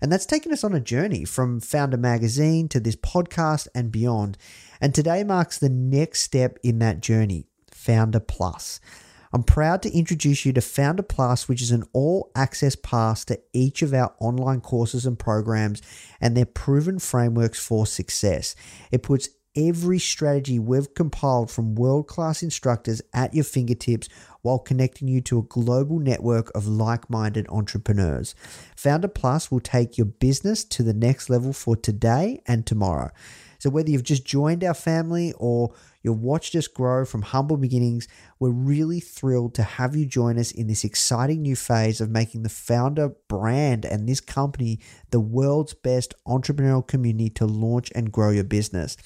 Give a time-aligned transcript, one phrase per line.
[0.00, 4.36] and that's taken us on a journey from Foundr Magazine to this podcast and beyond.
[4.80, 8.80] And today marks the next step in that journey Foundr Plus.
[9.32, 13.38] I'm proud to introduce you to Foundr Plus, which is an all access pass to
[13.52, 15.82] each of our online courses and programs
[16.20, 18.54] and their proven frameworks for success.
[18.90, 24.08] It puts every strategy we've compiled from world class instructors at your fingertips
[24.42, 28.34] while connecting you to a global network of like minded entrepreneurs.
[28.76, 33.10] Foundr Plus will take your business to the next level for today and tomorrow.
[33.58, 35.72] So, whether you've just joined our family or
[36.06, 38.06] you've watched us grow from humble beginnings,
[38.38, 42.44] we're really thrilled to have you join us in this exciting new phase of making
[42.44, 44.78] the founder brand and this company
[45.10, 48.96] the world's best entrepreneurial community to launch and grow your business.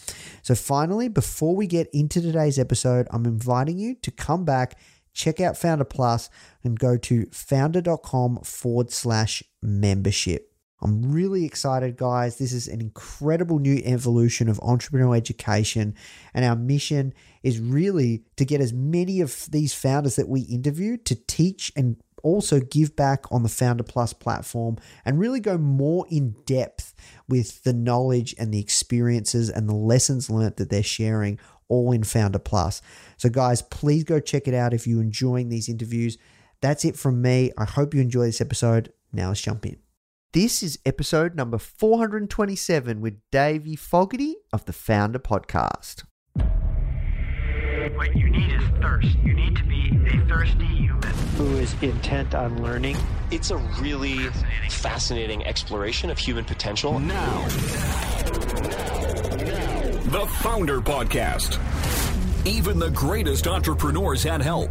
[0.43, 4.79] So, finally, before we get into today's episode, I'm inviting you to come back
[5.13, 6.31] check out Foundr Plus
[6.63, 10.50] and go to foundr.com forward slash membership.
[10.83, 12.39] I'm really excited, guys.
[12.39, 15.95] This is an incredible new evolution of entrepreneurial education.
[16.33, 20.97] And our mission is really to get as many of these founders that we interview
[20.99, 26.07] to teach and also give back on the Foundr Plus platform and really go more
[26.11, 26.95] in depth
[27.29, 31.39] with the knowledge and the experiences and the lessons learned that they're sharing
[31.69, 32.83] all in Foundr Plus.
[33.17, 36.19] So, guys, please go check it out if you're enjoying these interviews.
[36.61, 37.53] That's it from me.
[37.57, 38.93] I hope you enjoy this episode.
[39.13, 39.79] Now let's jump in.
[40.33, 46.05] This is episode number 427 with Davie Fogarty of the Foundr Podcast.
[47.97, 49.19] What you need is thirst.
[49.25, 51.03] You need to be a thirsty human.
[51.37, 52.97] who is intent on learning.
[53.33, 54.29] It's a really
[54.69, 57.01] fascinating exploration of human potential.
[57.01, 57.49] Now.
[60.11, 61.59] The Foundr Podcast.
[62.47, 64.71] Even the greatest entrepreneurs had help.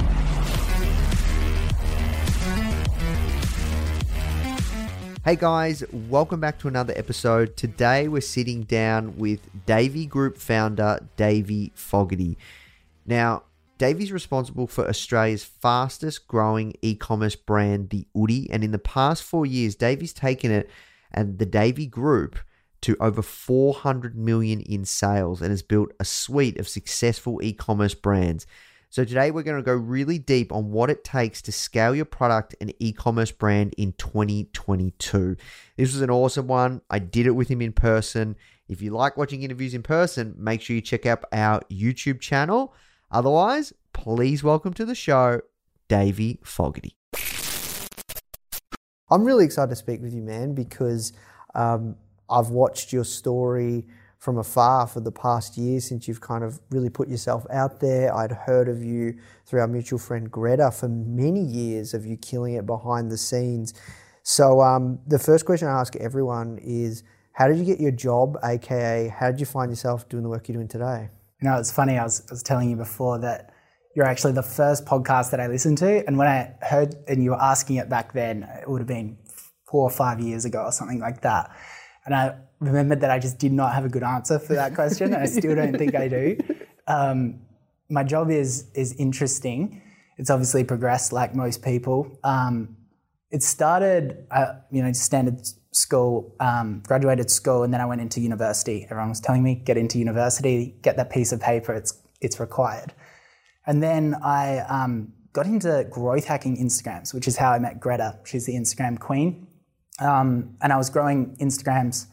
[5.23, 7.55] Hey guys, welcome back to another episode.
[7.55, 12.39] Today we're sitting down with Davie Group founder Davie Fogarty.
[13.05, 13.43] Now,
[13.77, 19.21] Davie's responsible for Australia's fastest growing e commerce brand, The Oodie, and in the past
[19.21, 20.71] four years, Davie's taken it
[21.11, 22.39] and the Davie Group
[22.81, 27.93] to over 400 million in sales and has built a suite of successful e commerce
[27.93, 28.47] brands.
[28.93, 32.03] So, today we're going to go really deep on what it takes to scale your
[32.03, 35.37] product and e commerce brand in 2022.
[35.77, 36.81] This was an awesome one.
[36.89, 38.35] I did it with him in person.
[38.67, 42.73] If you like watching interviews in person, make sure you check out our YouTube channel.
[43.09, 45.39] Otherwise, please welcome to the show,
[45.87, 46.97] Davie Fogarty.
[49.09, 51.13] I'm really excited to speak with you, man, because
[51.55, 51.95] um,
[52.29, 53.85] I've watched your story
[54.21, 58.15] from afar for the past year since you've kind of really put yourself out there.
[58.15, 59.17] I'd heard of you
[59.47, 63.73] through our mutual friend Greta for many years of you killing it behind the scenes.
[64.21, 67.03] So um, the first question I ask everyone is,
[67.33, 70.47] how did you get your job, aka how did you find yourself doing the work
[70.47, 71.09] you're doing today?
[71.41, 71.97] You know, it's funny.
[71.97, 73.51] I was, I was telling you before that
[73.95, 77.31] you're actually the first podcast that I listened to, and when I heard and you
[77.31, 79.17] were asking it back then, it would have been
[79.65, 81.49] four or five years ago or something like that.
[82.05, 85.13] And I remembered that I just did not have a good answer for that question,
[85.13, 86.37] and I still don't think I do.
[86.87, 87.41] Um,
[87.89, 89.81] my job is is interesting.
[90.17, 92.19] It's obviously progressed like most people.
[92.23, 92.77] Um,
[93.29, 95.39] it started, uh, you know, standard
[95.71, 98.85] school, um, graduated school, and then I went into university.
[98.89, 101.73] Everyone was telling me get into university, get that piece of paper.
[101.73, 102.93] It's it's required.
[103.65, 108.19] And then I um, got into growth hacking Instagrams, which is how I met Greta.
[108.25, 109.47] She's the Instagram queen.
[110.01, 112.07] Um, and I was growing Instagrams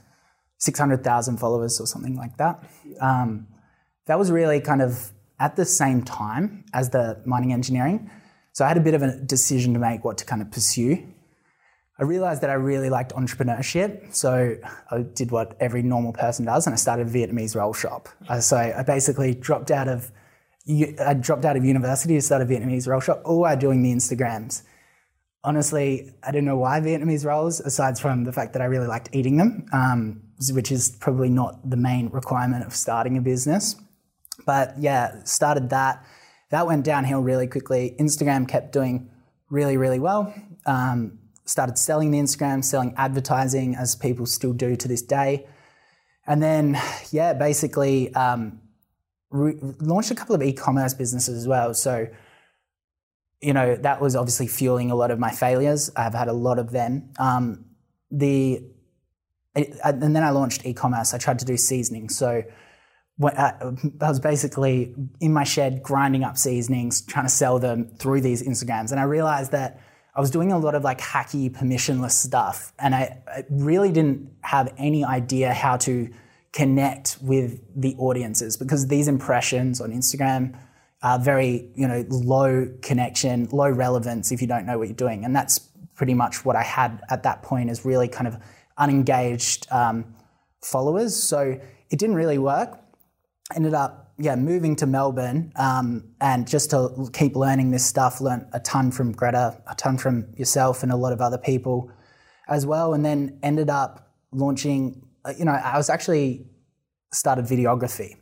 [0.58, 2.62] 600,000 followers or something like that.
[3.00, 3.46] Um,
[4.06, 8.10] that was really kind of at the same time as the mining engineering.
[8.52, 11.06] So I had a bit of a decision to make what to kind of pursue.
[12.00, 14.56] I realized that I really liked entrepreneurship, so
[14.90, 18.08] I did what every normal person does, and I started a Vietnamese roll shop.
[18.28, 20.12] Uh, so I basically dropped out of
[20.68, 23.92] I dropped out of university to start a Vietnamese roll shop, all while doing the
[23.92, 24.62] Instagrams.
[25.48, 29.08] Honestly, I don't know why Vietnamese rolls, aside from the fact that I really liked
[29.14, 30.20] eating them, um,
[30.52, 33.74] which is probably not the main requirement of starting a business.
[34.44, 36.04] But yeah, started that.
[36.50, 37.96] That went downhill really quickly.
[37.98, 39.08] Instagram kept doing
[39.48, 40.34] really, really well.
[40.66, 45.46] Um, started selling the Instagram, selling advertising as people still do to this day.
[46.26, 46.78] And then,
[47.10, 48.60] yeah, basically um,
[49.30, 51.72] re- launched a couple of e commerce businesses as well.
[51.72, 52.06] So,
[53.40, 55.90] you know, that was obviously fueling a lot of my failures.
[55.96, 57.10] I've had a lot of them.
[57.18, 57.64] Um,
[58.10, 58.62] the
[59.54, 61.14] and then I launched e-commerce.
[61.14, 62.08] I tried to do seasoning.
[62.10, 62.44] So
[63.20, 68.46] I was basically in my shed grinding up seasonings, trying to sell them through these
[68.46, 68.92] Instagrams.
[68.92, 69.80] And I realized that
[70.14, 72.72] I was doing a lot of like hacky, permissionless stuff.
[72.78, 76.08] And I, I really didn't have any idea how to
[76.52, 80.56] connect with the audiences because these impressions on Instagram
[81.02, 85.24] are very, you know, low connection, low relevance if you don't know what you're doing.
[85.24, 85.58] And that's
[85.94, 88.36] pretty much what I had at that point is really kind of
[88.78, 90.14] unengaged um,
[90.62, 91.16] followers.
[91.16, 91.60] So
[91.90, 92.78] it didn't really work
[93.54, 98.20] ended up yeah moving to Melbourne um, and just to keep learning this stuff.
[98.20, 101.90] Learned a ton from Greta, a ton from yourself, and a lot of other people
[102.48, 102.94] as well.
[102.94, 105.02] And then ended up launching.
[105.24, 106.46] Uh, you know, I was actually
[107.12, 108.16] started videography,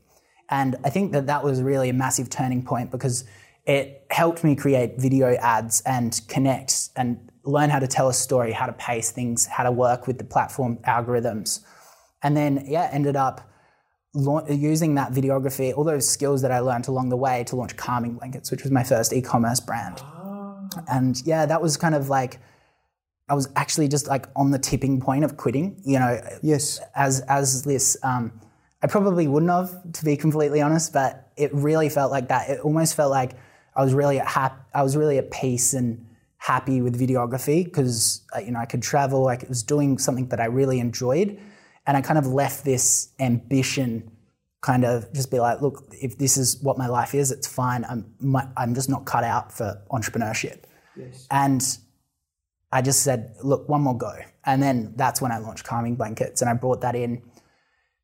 [0.49, 3.25] and I think that that was really a massive turning point because
[3.67, 8.53] it helped me create video ads and connect and learn how to tell a story,
[8.53, 11.61] how to pace things, how to work with the platform algorithms,
[12.23, 13.41] and then yeah, ended up
[14.49, 18.15] using that videography, all those skills that I learned along the way to launch Calming
[18.15, 20.01] Blankets, which was my first e-commerce brand.
[20.03, 20.69] Oh.
[20.89, 22.39] And yeah, that was kind of like
[23.29, 25.83] I was actually just like on the tipping point of quitting.
[25.85, 27.97] You know, yes, as as this.
[28.03, 28.41] Um,
[28.83, 32.51] I probably wouldn't have, to be completely honest, but it really felt like that.
[32.51, 33.33] It almost felt like
[33.75, 36.07] I was really at hap- I was really at peace and
[36.39, 39.23] happy with videography because uh, you know I could travel.
[39.23, 41.39] Like it was doing something that I really enjoyed
[41.87, 44.11] and I kind of left this ambition
[44.61, 47.85] kind of just be like, look, if this is what my life is, it's fine.
[47.89, 50.65] I'm, my, I'm just not cut out for entrepreneurship.
[50.97, 51.27] Yes.
[51.31, 51.63] And
[52.73, 54.13] I just said, look, one more go.
[54.45, 57.23] And then that's when I launched Calming Blankets and I brought that in.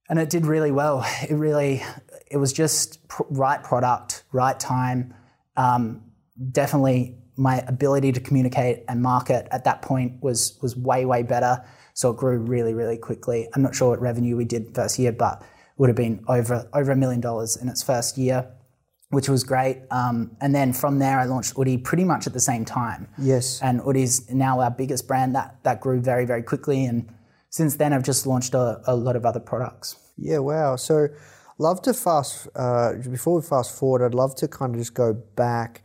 [0.09, 1.05] And it did really well.
[1.29, 1.83] It really,
[2.31, 5.15] it was just pr- right product, right time.
[5.57, 6.03] Um,
[6.51, 11.65] definitely my ability to communicate and market at that point was was way, way better.
[11.95, 13.49] So it grew really, really quickly.
[13.55, 15.47] I'm not sure what revenue we did first year, but it
[15.79, 18.51] would have been over over a million dollars in its first year,
[19.11, 19.83] which was great.
[19.91, 23.09] Um, and then from there, I launched Oodie pretty much at the same time.
[23.19, 23.61] Yes.
[23.63, 25.35] And Oodie's now our biggest brand.
[25.35, 26.85] That that grew very, very quickly.
[26.85, 27.13] And
[27.53, 29.97] since then, I've just launched a, a lot of other products.
[30.17, 30.39] Yeah.
[30.39, 30.77] Wow.
[30.77, 31.09] So,
[31.59, 34.05] love to fast uh, before we fast forward.
[34.05, 35.83] I'd love to kind of just go back.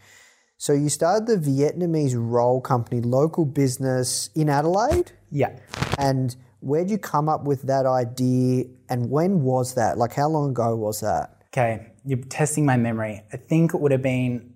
[0.59, 5.11] So you started the Vietnamese roll company, local business in Adelaide.
[5.29, 5.59] Yeah.
[5.99, 9.99] And where'd you come up with that idea and when was that?
[9.99, 11.43] Like, how long ago was that?
[11.53, 13.23] Okay, you're testing my memory.
[13.31, 14.53] I think it would have been.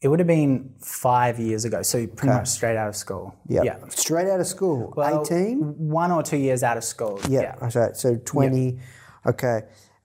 [0.00, 2.38] It would have been five years ago, so pretty okay.
[2.38, 3.36] much straight out of school.
[3.48, 3.64] Yep.
[3.64, 4.94] Yeah, straight out of school.
[4.96, 5.58] Well, 18?
[5.58, 7.20] One or two years out of school.
[7.28, 7.58] Yep.
[7.60, 7.94] Yeah, right.
[7.94, 8.64] So 20.
[8.64, 8.78] Yep.
[9.26, 9.60] Okay,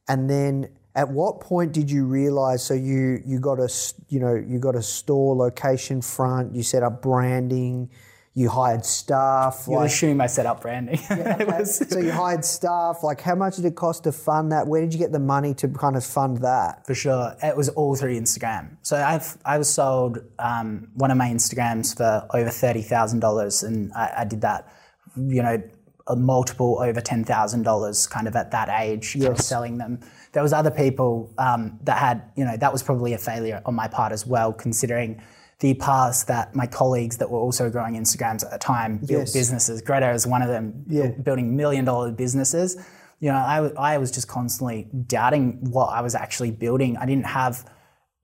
[0.09, 2.63] and then at what point did you realize?
[2.63, 3.69] So you you got a
[4.09, 6.53] you know you got a store location front.
[6.53, 7.89] You set up branding
[8.37, 9.63] you hired staff.
[9.65, 10.99] You like, assume I set up branding.
[11.09, 13.01] yeah, so you hired staff.
[13.01, 14.67] Like, how much did it cost to fund that?
[14.67, 16.85] Where did you get the money to kind of fund that?
[16.85, 18.75] For sure, it was all through Instagram.
[18.81, 23.63] So I've I was sold um, one of my Instagrams for over thirty thousand dollars,
[23.63, 24.67] and I, I, did that.
[25.15, 25.63] You know,
[26.07, 29.47] a multiple over ten thousand dollars, kind of at that age, yes.
[29.47, 30.01] selling them.
[30.33, 33.75] There was other people um, that had, you know, that was probably a failure on
[33.75, 35.21] my part as well, considering
[35.59, 39.33] the paths that my colleagues that were also growing Instagrams at the time built yes.
[39.33, 39.81] businesses.
[39.81, 41.07] Greta is one of them, yeah.
[41.07, 42.75] building million dollar businesses.
[43.19, 46.97] You know, I, I was just constantly doubting what I was actually building.
[46.97, 47.69] I didn't have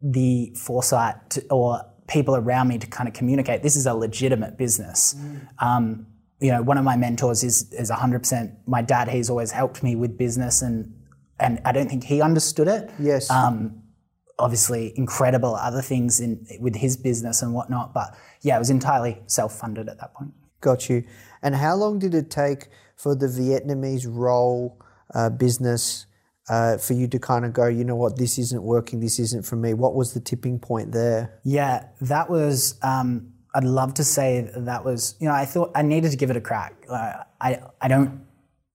[0.02, 4.58] the foresight to, or people around me to kind of communicate this is a legitimate
[4.58, 5.16] business.
[5.18, 5.48] Mm.
[5.60, 6.08] Um,
[6.42, 9.08] you know, one of my mentors is is 100% my dad.
[9.08, 10.94] He's always helped me with business, and
[11.40, 12.90] and I don't think he understood it.
[13.00, 13.30] Yes.
[13.30, 13.84] Um,
[14.42, 17.94] obviously incredible other things in with his business and whatnot.
[17.94, 20.34] But yeah, it was entirely self funded at that point.
[20.60, 21.04] Got you.
[21.42, 24.80] And how long did it take for the Vietnamese roll
[25.14, 26.06] uh, business
[26.50, 29.46] uh, for you to kind of go, you know what, this isn't working, this isn't
[29.46, 29.74] for me?
[29.74, 31.40] What was the tipping point there?
[31.44, 32.78] Yeah, that was.
[32.82, 35.16] Um, I'd love to say that was.
[35.20, 36.74] You know, I thought I needed to give it a crack.
[36.90, 38.26] Uh, I I don't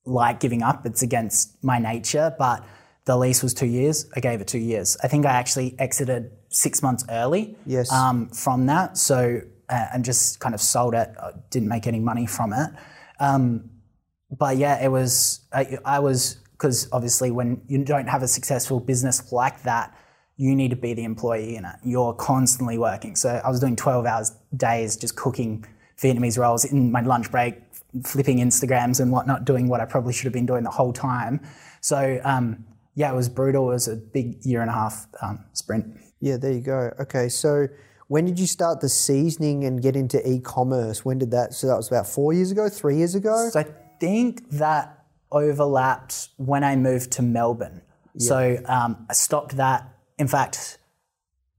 [0.05, 0.87] like giving up.
[0.87, 2.65] It's against my nature, but
[3.07, 4.07] the lease was two years.
[4.15, 4.97] I gave it two years.
[5.03, 7.57] I think I actually exited six months early.
[7.65, 7.91] Yes.
[7.91, 11.09] Um, from that, so uh, and just kind of sold it.
[11.21, 12.71] I didn't make any money from it.
[13.19, 13.71] Um,
[14.37, 15.41] but yeah, it was.
[15.53, 19.97] I, I was because obviously when you don't have a successful business like that,
[20.37, 21.77] you need to be the employee in it.
[21.85, 23.15] You're constantly working.
[23.15, 25.65] So I was doing 12 hours days just cooking
[25.99, 27.57] Vietnamese rolls in my lunch break,
[28.05, 31.41] flipping Instagrams and whatnot, doing what I probably should have been doing the whole time.
[31.81, 32.65] So um,
[32.97, 33.71] yeah, it was brutal.
[33.71, 35.87] It was a big year and a half um, sprint.
[36.21, 36.93] Yeah, there you go.
[36.99, 37.69] Okay, so
[38.09, 41.05] when did you start the seasoning and get into e-commerce?
[41.05, 41.53] When did that?
[41.53, 43.51] So that was about four years ago, three years ago.
[43.53, 43.67] So I
[44.01, 47.83] think that overlapped when I moved to Melbourne.
[48.19, 49.87] So um, I stopped that.
[50.19, 50.79] In fact,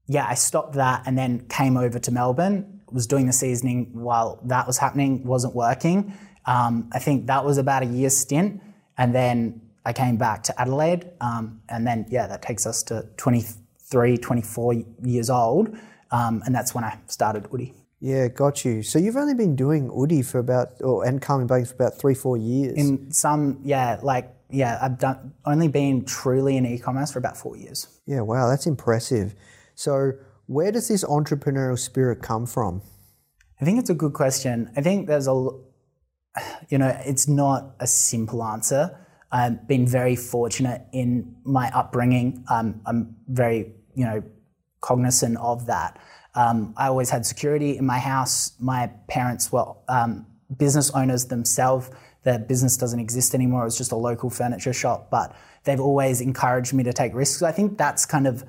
[0.08, 2.80] yeah, I stopped that and then came over to Melbourne.
[2.90, 6.14] Was doing the seasoning while that was happening, wasn't working.
[6.46, 8.60] Um, I think that was about a year stint,
[8.96, 13.08] and then I came back to Adelaide, um, and then yeah, that takes us to
[13.16, 15.74] 23, 24 years old,
[16.10, 17.72] um, and that's when I started Oodie.
[17.98, 18.82] Yeah, got you.
[18.82, 22.14] So you've only been doing Oodie for about, or and Calming Blankets for about three,
[22.14, 22.76] four years.
[22.76, 27.56] In some, yeah, like yeah, I've done only been truly in e-commerce for about four
[27.56, 27.88] years.
[28.04, 29.34] yeah, wow, that's impressive.
[29.74, 30.12] So
[30.48, 32.82] where does this entrepreneurial spirit come from?
[33.58, 34.70] I think it's a good question.
[34.76, 35.32] I think there's a,
[36.68, 39.06] you know, it's not a simple answer.
[39.30, 42.44] I've been very fortunate in my upbringing.
[42.48, 44.22] Um, I'm very, you know,
[44.80, 45.98] cognizant of that.
[46.34, 48.52] Um, I always had security in my house.
[48.60, 51.90] My parents were um, business owners themselves.
[52.22, 53.62] Their business doesn't exist anymore.
[53.62, 57.42] It was just a local furniture shop, but they've always encouraged me to take risks.
[57.42, 58.44] I think that's kind of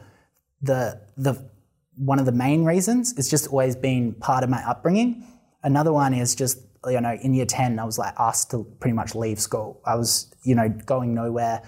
[0.62, 1.50] the the
[1.96, 3.14] one of the main reasons.
[3.18, 5.26] It's just always been part of my upbringing.
[5.64, 8.94] Another one is just you know in year ten I was like asked to pretty
[8.94, 9.82] much leave school.
[9.86, 11.64] I was you know going nowhere,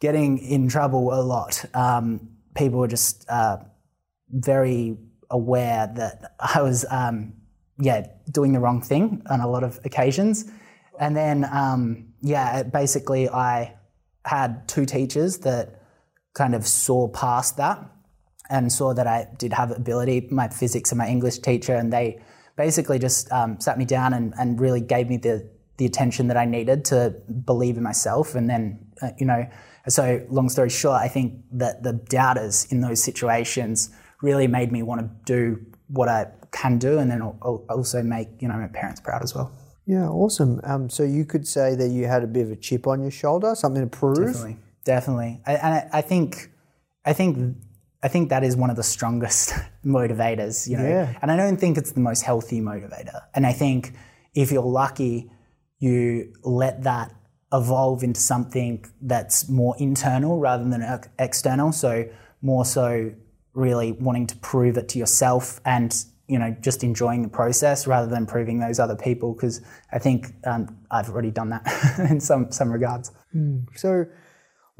[0.00, 1.64] getting in trouble a lot.
[1.74, 3.58] Um, people were just uh,
[4.28, 4.96] very
[5.30, 7.34] aware that I was um,
[7.78, 10.50] yeah doing the wrong thing on a lot of occasions.
[10.98, 13.74] And then um, yeah, basically I
[14.24, 15.82] had two teachers that
[16.34, 17.84] kind of saw past that
[18.50, 22.20] and saw that I did have ability, my physics and my English teacher, and they
[22.60, 25.48] basically just um, sat me down and, and really gave me the,
[25.78, 26.98] the attention that I needed to
[27.52, 28.34] believe in myself.
[28.34, 28.62] And then,
[29.00, 29.48] uh, you know,
[29.88, 33.88] so long story short, I think that the doubters in those situations
[34.20, 38.48] really made me want to do what I can do and then also make, you
[38.48, 39.50] know, my parents proud as well.
[39.86, 40.60] Yeah, awesome.
[40.64, 43.10] Um, so you could say that you had a bit of a chip on your
[43.10, 44.18] shoulder, something to prove.
[44.18, 45.40] Definitely, definitely.
[45.46, 46.50] I, and I, I think,
[47.06, 47.56] I think,
[48.02, 49.52] I think that is one of the strongest
[49.84, 50.68] motivators.
[50.68, 51.18] You know, Yeah.
[51.22, 53.20] and I don't think it's the most healthy motivator.
[53.34, 53.92] And I think
[54.34, 55.30] if you're lucky,
[55.78, 57.12] you let that
[57.52, 61.72] evolve into something that's more internal rather than external.
[61.72, 62.08] So
[62.42, 63.12] more so,
[63.54, 68.06] really wanting to prove it to yourself and you know just enjoying the process rather
[68.06, 69.60] than proving those other people because
[69.92, 71.64] I think um, I've already done that
[72.10, 73.10] in some some regards.
[73.74, 74.06] So,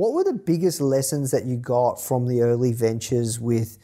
[0.00, 3.76] what were the biggest lessons that you got from the early ventures with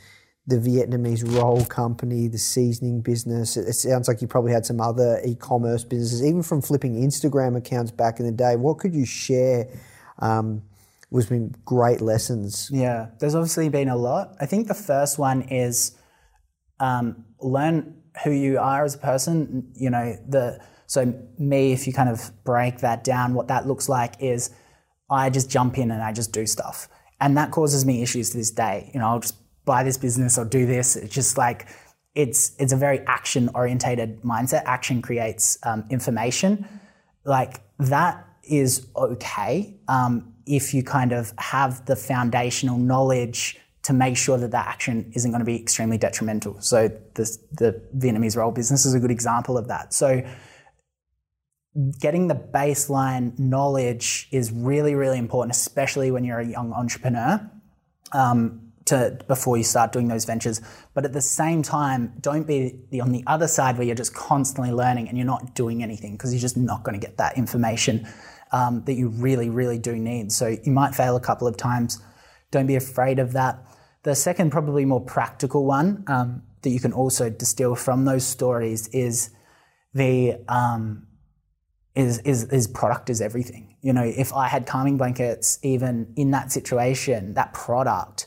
[0.46, 3.58] the Vietnamese roll company, the seasoning business?
[3.58, 7.54] It sounds like you probably had some other e commerce businesses, even from flipping Instagram
[7.54, 8.56] accounts back in the day.
[8.56, 9.68] What could you share?
[10.18, 10.62] Um,
[11.10, 12.70] was been great lessons.
[12.72, 14.36] Yeah, there's obviously been a lot.
[14.40, 15.98] I think the first one is
[16.80, 19.70] um, learn who you are as a person.
[19.74, 23.86] You know, the so me, if you kind of break that down, what that looks
[23.86, 24.50] like is
[25.08, 26.88] I just jump in and I just do stuff,
[27.20, 28.90] and that causes me issues to this day.
[28.92, 30.96] You know, I'll just buy this business or do this.
[30.96, 31.68] It's just like
[32.14, 34.62] it's it's a very action orientated mindset.
[34.64, 36.66] Action creates um, information.
[37.24, 44.16] Like that is okay um, if you kind of have the foundational knowledge to make
[44.16, 46.60] sure that that action isn't going to be extremely detrimental.
[46.60, 49.94] So this, the Vietnamese roll business is a good example of that.
[49.94, 50.22] So
[52.00, 57.50] getting the baseline knowledge is really, really important, especially when you're a young entrepreneur.
[58.12, 60.60] Um, to before you start doing those ventures,
[60.94, 64.14] but at the same time, don't be the, on the other side where you're just
[64.14, 67.36] constantly learning and you're not doing anything because you're just not going to get that
[67.36, 68.06] information
[68.52, 70.32] um, that you really, really do need.
[70.32, 72.00] So you might fail a couple of times.
[72.50, 73.58] Don't be afraid of that.
[74.04, 78.86] The second, probably more practical one um, that you can also distill from those stories
[78.88, 79.30] is
[79.94, 81.08] the um,
[81.96, 83.74] is, is is product is everything.
[83.80, 88.26] You know, if I had calming blankets, even in that situation, that product,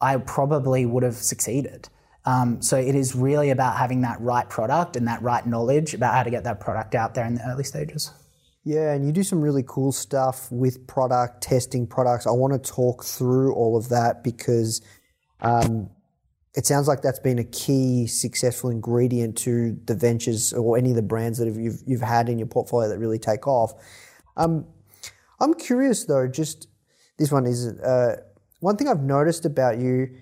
[0.00, 1.88] I probably would have succeeded.
[2.26, 6.14] Um, so it is really about having that right product and that right knowledge about
[6.14, 8.10] how to get that product out there in the early stages.
[8.64, 12.26] Yeah, and you do some really cool stuff with product testing products.
[12.26, 14.80] I want to talk through all of that because
[15.40, 15.90] um,
[16.54, 20.96] it sounds like that's been a key successful ingredient to the ventures or any of
[20.96, 23.72] the brands that have, you've, you've had in your portfolio that really take off.
[24.36, 24.66] Um,
[25.40, 26.68] I'm curious though, just
[27.18, 28.16] this one is uh,
[28.60, 30.16] one thing I've noticed about you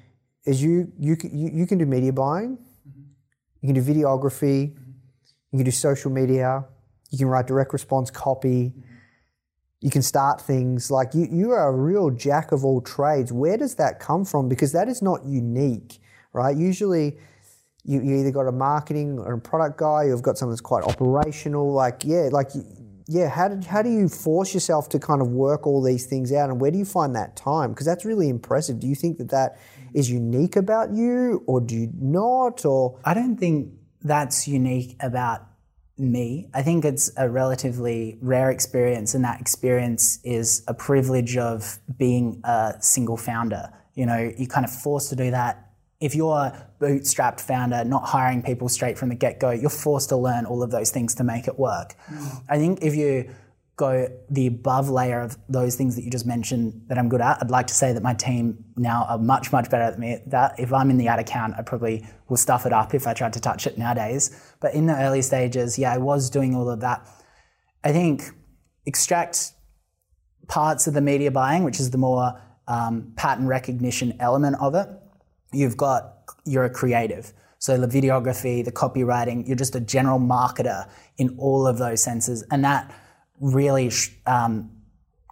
[0.44, 2.58] is you you you, you can do media buying,
[3.60, 4.74] you can do videography,
[5.52, 6.64] you can do social media,
[7.10, 8.72] you can write direct response copy,
[9.80, 10.90] you can start things.
[10.90, 13.32] Like you you are a real jack of all trades.
[13.32, 14.48] Where does that come from?
[14.48, 15.98] Because that is not unique,
[16.32, 16.56] right?
[16.56, 17.18] Usually.
[17.84, 20.84] You, you either got a marketing or a product guy, you've got someone that's quite
[20.84, 21.72] operational.
[21.72, 22.50] Like, yeah, like
[23.08, 26.32] yeah, how, did, how do you force yourself to kind of work all these things
[26.32, 27.72] out and where do you find that time?
[27.72, 28.78] Because that's really impressive.
[28.78, 29.58] Do you think that that
[29.94, 32.64] is unique about you or do you not?
[32.64, 35.44] Or I don't think that's unique about
[35.98, 36.48] me.
[36.54, 42.40] I think it's a relatively rare experience, and that experience is a privilege of being
[42.44, 43.72] a single founder.
[43.94, 45.71] You know, you're kind of forced to do that.
[46.02, 50.08] If you're a bootstrapped founder, not hiring people straight from the get go, you're forced
[50.08, 51.94] to learn all of those things to make it work.
[52.48, 53.30] I think if you
[53.76, 57.38] go the above layer of those things that you just mentioned that I'm good at,
[57.40, 60.30] I'd like to say that my team now are much, much better at me at
[60.30, 60.58] that.
[60.58, 63.32] If I'm in the ad account, I probably will stuff it up if I tried
[63.34, 64.54] to touch it nowadays.
[64.60, 67.08] But in the early stages, yeah, I was doing all of that.
[67.84, 68.24] I think
[68.86, 69.52] extract
[70.48, 74.88] parts of the media buying, which is the more um, pattern recognition element of it.
[75.52, 77.32] You've got, you're a creative.
[77.58, 82.42] So the videography, the copywriting, you're just a general marketer in all of those senses.
[82.50, 82.92] And that
[83.40, 83.90] really
[84.26, 84.70] um,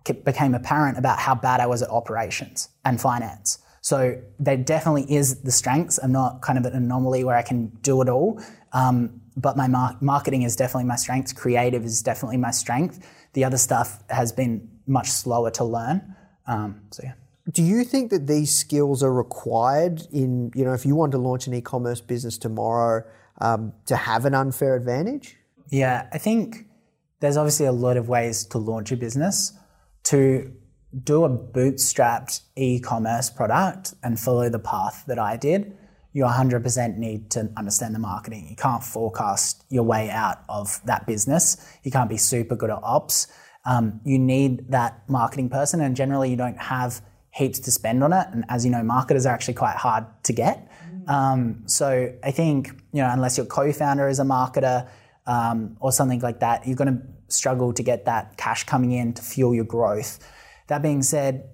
[0.04, 3.58] became apparent about how bad I was at operations and finance.
[3.80, 5.98] So there definitely is the strengths.
[5.98, 8.40] I'm not kind of an anomaly where I can do it all.
[8.72, 11.34] Um, but my mar- marketing is definitely my strength.
[11.34, 13.04] Creative is definitely my strength.
[13.32, 16.14] The other stuff has been much slower to learn.
[16.46, 17.14] Um, so yeah.
[17.50, 21.18] Do you think that these skills are required in, you know, if you want to
[21.18, 23.02] launch an e commerce business tomorrow
[23.40, 25.36] um, to have an unfair advantage?
[25.68, 26.66] Yeah, I think
[27.20, 29.52] there's obviously a lot of ways to launch a business.
[30.04, 30.52] To
[31.04, 35.76] do a bootstrapped e commerce product and follow the path that I did,
[36.12, 38.48] you 100% need to understand the marketing.
[38.50, 41.56] You can't forecast your way out of that business.
[41.84, 43.28] You can't be super good at ops.
[43.64, 48.12] Um, you need that marketing person, and generally, you don't have heaps to spend on
[48.12, 48.26] it.
[48.32, 50.70] And as you know, marketers are actually quite hard to get.
[51.08, 54.88] Um, so I think you know, unless your co-founder is a marketer
[55.26, 59.12] um, or something like that, you're going to struggle to get that cash coming in
[59.14, 60.18] to fuel your growth.
[60.68, 61.48] That being said,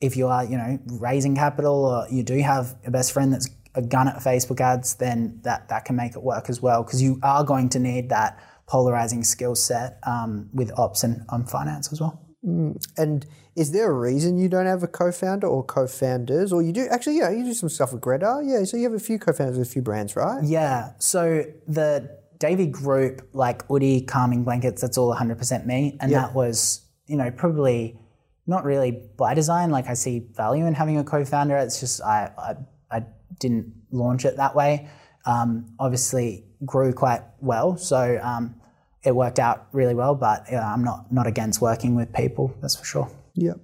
[0.00, 3.48] if you are, you know, raising capital or you do have a best friend that's
[3.74, 7.02] a gun at Facebook ads, then that, that can make it work as well because
[7.02, 11.92] you are going to need that polarizing skill set um, with ops and um, finance
[11.92, 12.27] as well.
[12.42, 16.86] And is there a reason you don't have a co-founder or co-founders, or you do
[16.90, 17.18] actually?
[17.18, 18.40] Yeah, you do some stuff with Greta.
[18.44, 20.42] Yeah, so you have a few co-founders with a few brands, right?
[20.44, 20.92] Yeah.
[20.98, 25.96] So the Davie Group, like Oodie, Calming Blankets, that's all 100% me.
[26.00, 26.22] And Yeah.
[26.22, 27.98] that was, you know, probably
[28.46, 29.70] not really by design.
[29.70, 31.56] Like I see value in having a co-founder.
[31.56, 32.54] It's just I I,
[32.98, 33.02] I
[33.40, 34.88] didn't launch it that way.
[35.26, 38.54] Um, obviously grew quite well, so um,
[39.02, 40.14] it worked out really well.
[40.14, 42.54] But yeah, I'm not not against working with people.
[42.60, 43.10] That's for sure.
[43.34, 43.54] Yeah.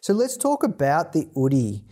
[0.00, 1.82] So let's talk about the Oodie,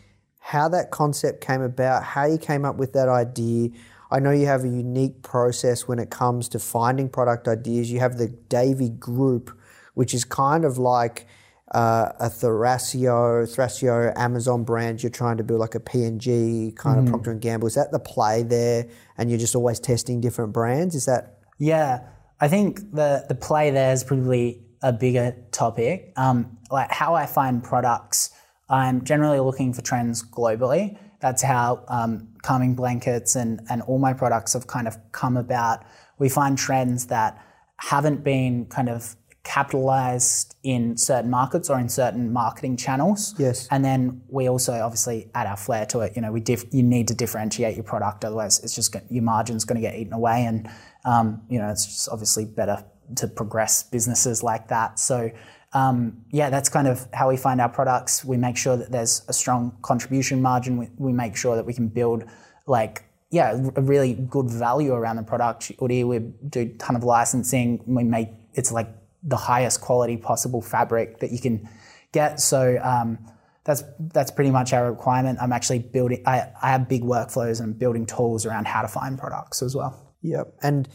[0.40, 3.70] how that concept came about, how you came up with that idea.
[4.10, 7.92] I know you have a unique process when it comes to finding product ideas.
[7.92, 9.50] You have the Davie Group,
[9.92, 11.26] which is kind of like
[11.74, 15.02] uh, a Thrasio, Thrasio Amazon brand.
[15.02, 17.68] You're trying to build like a P&G kind of Procter and Gamble.
[17.68, 18.86] Is that the play there?
[19.18, 20.94] And you're just always testing different brands.
[20.94, 22.00] Is that Yeah,
[22.40, 26.12] I think the the play there is probably a bigger topic.
[26.16, 28.30] Um, like how I find products,
[28.68, 30.98] I'm generally looking for trends globally.
[31.20, 35.84] That's how um, calming blankets and and all my products have kind of come about.
[36.18, 37.44] We find trends that
[37.78, 43.34] haven't been kind of capitalized in certain markets or in certain marketing channels.
[43.38, 43.66] Yes.
[43.70, 46.14] And then we also obviously add our flair to it.
[46.16, 49.22] You know, we diff- you need to differentiate your product, otherwise it's just go- your
[49.22, 50.68] margin's going to get eaten away, and
[51.04, 52.84] um, you know it's obviously better
[53.16, 54.98] to progress businesses like that.
[54.98, 55.30] So
[55.72, 58.24] um, yeah, that's kind of how we find our products.
[58.24, 60.78] We make sure that there's a strong contribution margin.
[60.78, 62.24] We, we make sure that we can build
[62.66, 65.72] like yeah a really good value around the product.
[65.80, 66.02] We
[66.48, 67.82] do a ton of licensing.
[67.86, 68.88] We make it's like
[69.22, 71.68] the highest quality possible fabric that you can
[72.12, 72.40] get.
[72.40, 73.18] So um,
[73.64, 75.38] that's that's pretty much our requirement.
[75.40, 76.22] I'm actually building.
[76.26, 79.76] I, I have big workflows and I'm building tools around how to find products as
[79.76, 80.07] well.
[80.22, 80.54] Yep.
[80.62, 80.88] And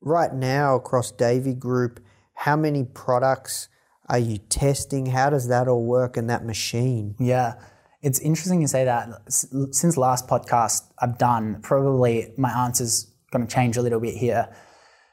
[0.00, 2.00] right now across Davie Group,
[2.34, 3.68] how many products
[4.08, 5.06] are you testing?
[5.06, 7.16] How does that all work in that machine?
[7.18, 7.54] Yeah.
[8.02, 9.08] It's interesting you say that.
[9.28, 14.54] Since last podcast I've done, probably my answer's going to change a little bit here.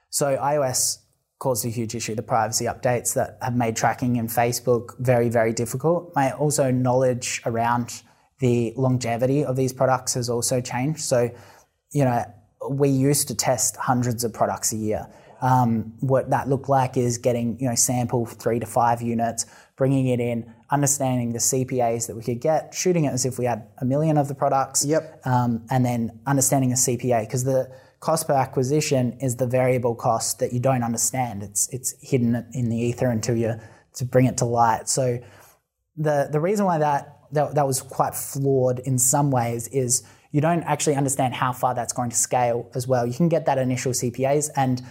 [0.10, 0.99] So iOS
[1.39, 5.53] caused a huge issue, the privacy updates that have made tracking in Facebook very, very
[5.53, 6.12] difficult.
[6.15, 8.03] My also knowledge around
[8.39, 11.01] the longevity of these products has also changed.
[11.01, 11.32] So,
[11.91, 12.23] you know,
[12.69, 15.08] we used to test hundreds of products a year.
[15.41, 19.45] Um, what that looked like is getting, you know, sample three to five units,
[19.76, 23.45] bringing it in, understanding the CPAs that we could get, shooting it as if we
[23.45, 24.86] had a million of the products.
[24.86, 25.21] Yep.
[25.26, 30.39] Um, and then understanding the CPA because the cost per acquisition is the variable cost
[30.39, 31.43] that you don't understand.
[31.43, 33.60] It's it's hidden in the ether until you
[33.95, 34.89] to bring it to light.
[34.89, 35.19] So
[35.97, 40.41] the the reason why that that, that was quite flawed in some ways is you
[40.41, 43.05] don't actually understand how far that's going to scale as well.
[43.05, 44.81] You can get that initial CPAs and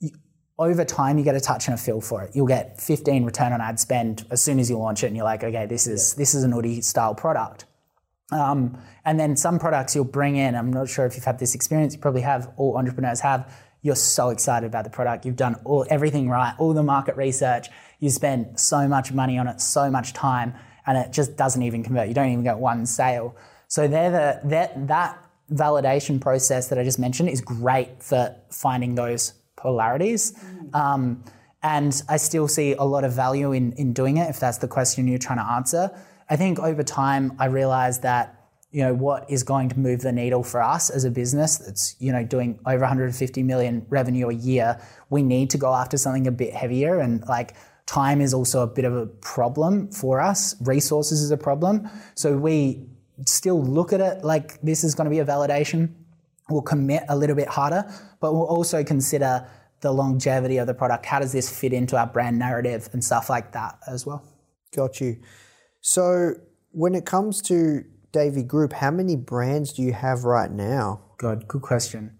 [0.00, 0.10] you,
[0.58, 2.34] over time you get a touch and a feel for it.
[2.34, 5.26] You'll get 15 return on ad spend as soon as you launch it and you're
[5.26, 6.22] like, okay, this is yeah.
[6.22, 7.66] this is an Oodie style product.
[8.32, 11.54] Um, and then some products you'll bring in, I'm not sure if you've had this
[11.54, 13.54] experience, you probably have, all entrepreneurs have.
[13.82, 15.24] You're so excited about the product.
[15.24, 17.68] You've done all, everything right, all the market research.
[18.00, 20.54] You spend so much money on it, so much time,
[20.86, 22.08] and it just doesn't even convert.
[22.08, 23.36] You don't even get one sale.
[23.68, 28.94] So they're the, that, that validation process that I just mentioned is great for finding
[28.94, 30.32] those polarities.
[30.74, 31.24] Um,
[31.62, 34.68] and I still see a lot of value in, in doing it if that's the
[34.68, 35.90] question you're trying to answer.
[36.30, 38.34] I think over time, I realized that
[38.70, 41.96] you know what is going to move the needle for us as a business that's
[42.00, 44.78] you know doing over 150 million revenue a year
[45.08, 47.54] we need to go after something a bit heavier and like
[47.86, 52.36] time is also a bit of a problem for us resources is a problem so
[52.36, 52.86] we
[53.26, 55.92] still look at it like this is going to be a validation
[56.50, 57.84] we'll commit a little bit harder
[58.20, 59.46] but we'll also consider
[59.80, 63.30] the longevity of the product how does this fit into our brand narrative and stuff
[63.30, 64.24] like that as well
[64.74, 65.16] got you
[65.80, 66.34] so
[66.70, 71.00] when it comes to Davie Group, how many brands do you have right now?
[71.18, 72.16] Good, good question.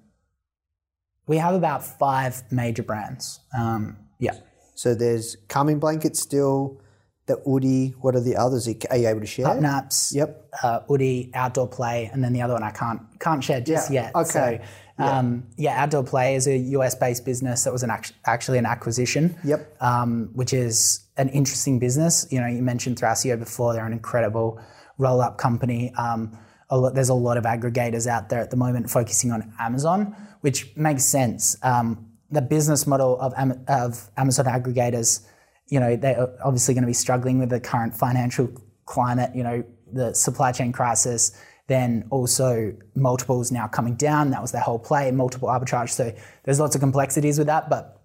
[1.26, 3.40] We have about five major brands.
[3.56, 4.34] Um, yeah.
[4.74, 6.80] So there's Calming Blanket still,
[7.28, 7.94] the Oodie.
[8.00, 8.66] What are the others?
[8.66, 9.46] Are you able to share?
[9.46, 10.48] Pupnaps, Yep.
[10.62, 14.04] Uh, Oodie, Outdoor Play, and then the other one I can't can't share just yeah.
[14.04, 14.14] yet.
[14.16, 14.60] Okay.
[14.98, 15.74] So, um, yeah.
[15.74, 15.82] yeah.
[15.82, 19.38] Outdoor Play is a US based business that was an act- actually an acquisition.
[19.44, 19.80] Yep.
[19.80, 22.26] Um, which is an interesting business.
[22.30, 24.60] You know, you mentioned Thrasio before; they're an incredible
[24.96, 25.92] roll-up company.
[25.94, 26.36] Um,
[26.70, 30.16] a lot, there's a lot of aggregators out there at the moment focusing on Amazon,
[30.40, 31.56] which makes sense.
[31.62, 33.32] Um, the business model of,
[33.68, 35.26] of Amazon aggregators,
[35.68, 38.50] you know, they're obviously going to be struggling with the current financial
[38.86, 39.30] climate.
[39.34, 41.36] You know, the supply chain crisis.
[41.66, 44.30] Then also multiples now coming down.
[44.30, 45.90] That was their whole play, multiple arbitrage.
[45.90, 48.00] So there's lots of complexities with that, but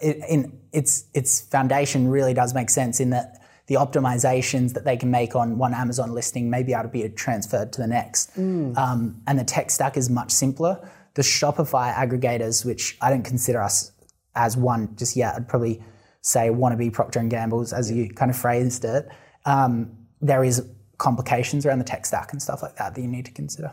[0.00, 4.96] it, in its its foundation really does make sense in that the optimizations that they
[4.96, 8.36] can make on one Amazon listing may be able to be transferred to the next.
[8.36, 8.76] Mm.
[8.76, 10.88] Um, and the tech stack is much simpler.
[11.14, 13.92] The Shopify aggregators, which I don't consider us
[14.34, 15.82] as one just yet, I'd probably
[16.22, 19.08] say wannabe Procter and Gamble's, as you kind of phrased it.
[19.44, 20.66] Um, there is
[20.98, 23.72] complications around the tech stack and stuff like that that you need to consider.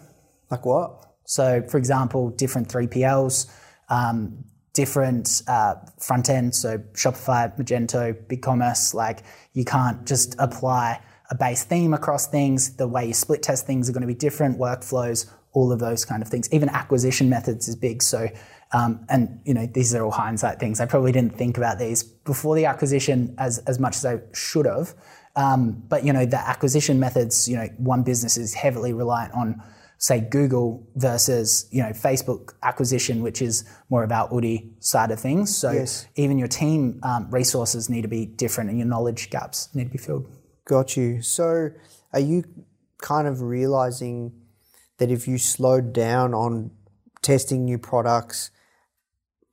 [0.49, 1.05] Like what?
[1.25, 3.51] So, for example, different 3PLs,
[3.89, 11.35] um, different uh, front end, so Shopify, Magento, BigCommerce, like you can't just apply a
[11.35, 12.77] base theme across things.
[12.77, 16.05] The way you split test things are going to be different, workflows, all of those
[16.05, 16.47] kind of things.
[16.53, 18.01] Even acquisition methods is big.
[18.01, 18.29] So,
[18.71, 20.79] um, and you know, these are all hindsight things.
[20.79, 24.65] I probably didn't think about these before the acquisition as, as much as I should
[24.65, 24.93] have.
[25.35, 29.61] Um, but you know, the acquisition methods, you know, one business is heavily reliant on
[29.99, 35.55] say Google versus you know Facebook acquisition, which is more about Oodie side of things.
[35.55, 36.07] So yes.
[36.15, 39.89] even your team um, resources need to be different, and your knowledge gaps need to
[39.89, 40.29] be filled.
[40.65, 41.21] Got you.
[41.21, 41.69] So
[42.13, 42.43] are you
[43.01, 44.33] kind of realizing
[44.97, 46.71] that if you slowed down on
[47.21, 48.51] testing new products,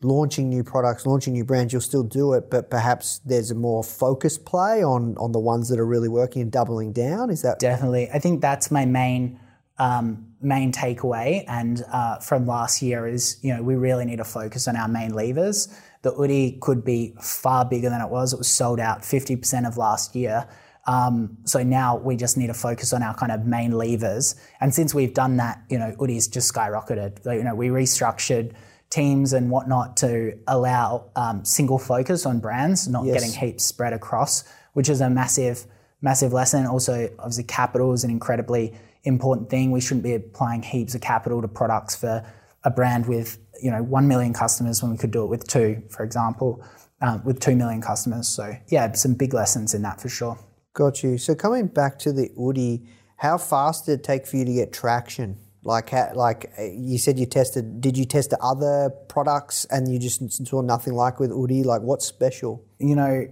[0.05, 3.83] launching new products, launching new brands, you'll still do it, but perhaps there's a more
[3.83, 7.31] focused play on on the ones that are really working and doubling down.
[7.31, 8.11] Is that definitely?
[8.11, 9.41] I think that's my main
[9.79, 14.25] um, main takeaway and uh, from last year is you know we really need to
[14.25, 15.69] focus on our main levers.
[16.03, 18.35] The Oodie could be far bigger than it was.
[18.35, 20.47] It was sold out 50% of last year.
[20.87, 24.35] Um, so now we just need to focus on our kind of main levers.
[24.61, 27.25] And since we've done that, you know, Oodie's just skyrocketed.
[27.35, 28.53] you know, we restructured
[28.95, 33.15] teams and whatnot to allow um, single focus on brands, not Yes.
[33.15, 35.67] getting heaps spread across, which is a massive,
[36.01, 36.65] massive lesson.
[36.67, 39.73] Also, obviously, capital is an incredibly important thing.
[39.73, 42.25] We shouldn't be applying heaps of capital to products for
[42.63, 45.83] a brand with you know one million customers when we could do it with two,
[45.91, 46.65] for example,
[47.01, 48.29] um, with two million customers.
[48.29, 50.39] So yeah, some big lessons in that for sure.
[50.73, 51.19] Got you.
[51.19, 54.73] So coming back to the Oodie, how fast did it take for you to get
[54.73, 55.39] traction?
[55.65, 57.81] Like, like uh, you said, you tested.
[57.81, 61.65] Did you test the other products and you just saw nothing like with Oodie?
[61.65, 62.65] Like, what's special?
[62.79, 63.27] you know,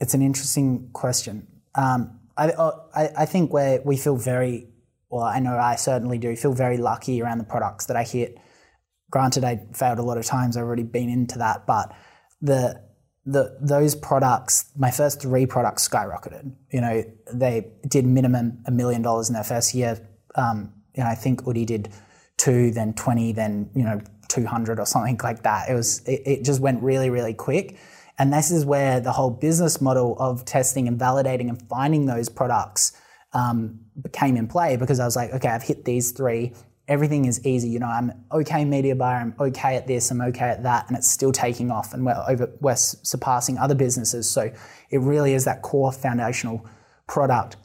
[0.00, 1.46] it's an interesting question.
[1.76, 2.50] Um, I,
[2.94, 4.68] I, I think where we feel very,
[5.08, 8.38] well, I know I certainly do, feel very lucky around the products that I hit.
[9.10, 10.56] Granted, I failed a lot of times.
[10.56, 11.94] I've already been into that, but
[12.40, 12.82] the
[13.24, 16.52] the those products, my first three products skyrocketed.
[16.72, 20.00] You know, they did minimum a million dollars in their first year.
[20.34, 21.88] Um, you know, I think Oodie did
[22.36, 25.68] two, then twenty, then you know two hundred or something like that.
[25.68, 27.78] It was it, it just went really really quick,
[28.18, 32.28] and this is where the whole business model of testing and validating and finding those
[32.28, 32.92] products
[33.32, 33.80] um,
[34.12, 36.52] came in play because I was like, okay, I've hit these three.
[36.88, 37.68] Everything is easy.
[37.68, 39.16] You know, I'm okay media buyer.
[39.16, 40.10] I'm okay at this.
[40.10, 42.50] I'm okay at that, and it's still taking off, and we're over.
[42.60, 44.30] We're surpassing other businesses.
[44.30, 44.52] So
[44.90, 46.66] it really is that core foundational
[47.06, 47.56] product.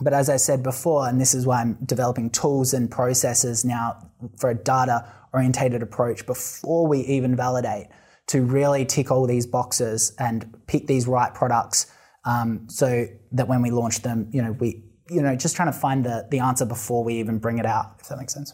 [0.00, 4.10] But as I said before, and this is why I'm developing tools and processes now
[4.38, 7.88] for a data orientated approach before we even validate
[8.28, 11.86] to really tick all these boxes and pick these right products
[12.24, 15.78] um, so that when we launch them, you know, we, you know, just trying to
[15.78, 18.52] find the, the answer before we even bring it out, if that makes sense.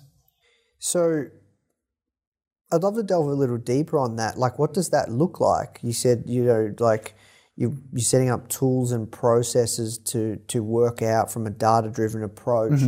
[0.79, 1.25] So,
[2.73, 4.39] I'd love to delve a little deeper on that.
[4.39, 5.81] Like, what does that look like?
[5.83, 7.15] You said, you know, like
[7.57, 12.23] you you're setting up tools and processes to to work out from a data driven
[12.23, 12.81] approach,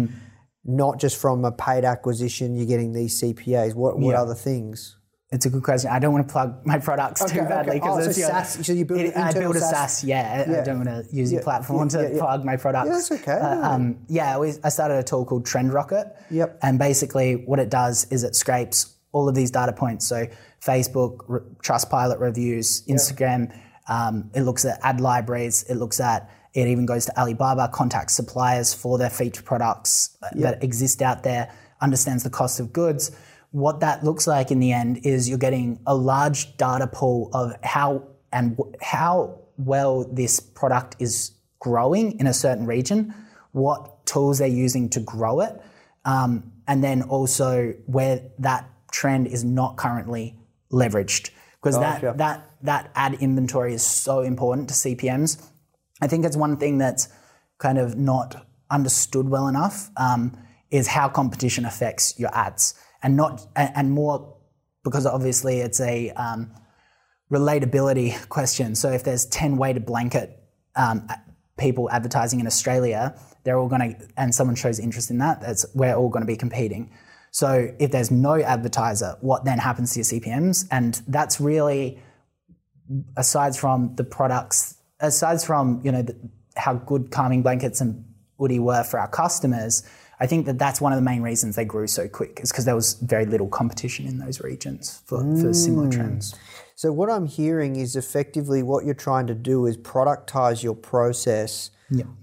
[0.64, 2.56] not just from a paid acquisition.
[2.56, 3.74] You're getting these CPAs.
[3.74, 4.22] What what Yeah.
[4.22, 4.96] other things?
[5.32, 5.90] It's a good question.
[5.90, 7.48] I don't want to plug my products Okay, too okay.
[7.48, 10.04] badly Oh, because so SaaS- so you build an I build a SaaS.
[10.04, 10.60] Yeah, I- Yeah.
[10.60, 12.18] I don't want to use your platform yeah, to yeah, yeah.
[12.20, 12.86] plug my products.
[12.88, 13.32] Yeah, that's okay.
[13.32, 16.06] Uh, um, yeah, we, I started a tool called Trend Rocket.
[16.30, 16.58] Yep.
[16.62, 20.06] And basically, what it does is it scrapes all of these data points.
[20.06, 20.26] So
[20.64, 23.52] Facebook, r- Trustpilot reviews, Instagram.
[23.88, 25.64] Um, it looks at ad libraries.
[25.64, 26.30] It looks at.
[26.54, 31.52] It even goes to Alibaba, contacts suppliers for their feature products that exist out there,
[31.82, 33.10] understands the cost of goods.
[33.50, 37.52] What that looks like in the end is you're getting a large data pool of
[37.62, 43.14] how and w- how well this product is growing in a certain region,
[43.52, 45.60] what tools they're using to grow it,
[46.04, 50.34] um, and then also where that trend is not currently
[50.70, 51.30] leveraged.
[51.60, 52.06] Because Gotcha.
[52.06, 55.42] that, that, that ad inventory is so important to CPMs.
[56.00, 57.08] I think it's one thing that's
[57.58, 60.36] kind of not understood well enough um,
[60.70, 64.36] is how competition affects your ads, and not and, more
[64.84, 66.52] because obviously it's a um,
[67.30, 68.74] relatability question.
[68.74, 70.42] So if there's ten to blanket
[70.74, 71.08] um,
[71.58, 75.66] people advertising in Australia, they're all going to, and someone shows interest in that, that's
[75.74, 76.90] we're all going to be competing.
[77.30, 80.66] So if there's no advertiser, what then happens to your CPMS?
[80.70, 82.00] And that's really
[83.16, 86.16] aside from the products, aside from you know the,
[86.56, 88.04] how good calming blankets and
[88.40, 89.82] Oodie were for our customers,
[90.20, 92.64] I think that that's one of the main reasons they grew so quick is because
[92.64, 96.34] there was very little competition in those regions for, for similar trends.
[96.74, 101.70] So what I'm hearing is effectively what you're trying to do is productize your process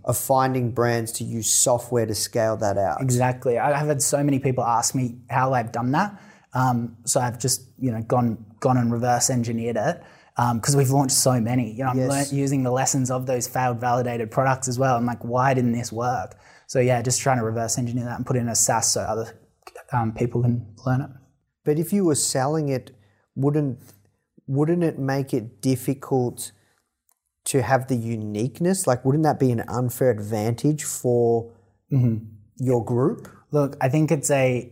[0.04, 3.02] of finding brands to use software to scale that out.
[3.02, 3.58] Exactly.
[3.58, 6.19] I've had so many people ask me how I've done that.
[6.54, 10.04] Um, so I've just you know gone gone and reverse engineered it
[10.36, 11.72] because we've launched so many.
[11.74, 12.34] You know, I'm Yes.
[12.34, 14.96] using the lessons of those failed validated products as well.
[14.96, 16.36] I'm like, why didn't this work?
[16.67, 19.02] So yeah, just trying to reverse engineer that and put it in a SaaS so
[19.02, 19.38] other
[19.91, 21.10] um, people can learn it.
[21.63, 22.91] But if you were selling it,
[23.36, 23.80] wouldn't
[24.48, 26.52] wouldn't it make it difficult
[27.46, 28.88] to have the uniqueness?
[28.88, 31.52] Like, wouldn't that be an unfair advantage for
[32.58, 33.28] your group?
[33.52, 34.72] Look, I think it's a,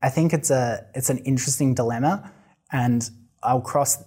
[0.00, 2.32] I think it's a, it's an interesting dilemma,
[2.70, 3.08] and
[3.42, 3.98] I'll cross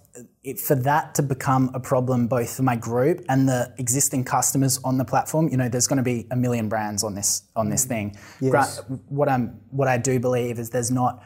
[0.42, 4.80] it for that to become a problem both for my group and the existing customers
[4.82, 5.48] on the platform.
[5.48, 8.16] You know, there's going to be a million brands on this on this thing.
[8.40, 8.64] Gra-
[9.08, 11.22] What I'm, what I do believe is there's not.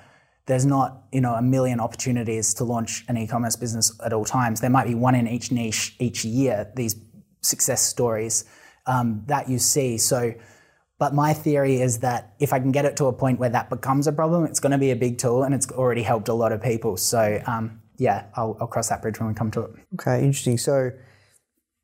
[0.46, 4.60] There's not, you know, a million opportunities to launch an e-commerce business at all times.
[4.60, 6.72] There might be one in each niche each year.
[6.74, 6.96] These
[7.40, 8.44] success stories
[8.86, 9.96] um, that you see.
[9.98, 10.34] So,
[10.98, 13.70] But my theory is that if I can get it to a point where that
[13.70, 16.34] becomes a problem, it's going to be a big tool and it's already helped a
[16.34, 16.96] lot of people.
[16.96, 19.70] So, um, yeah, I'll, I'll cross that bridge when we come to it.
[19.94, 20.56] Okay, interesting.
[20.56, 20.90] So,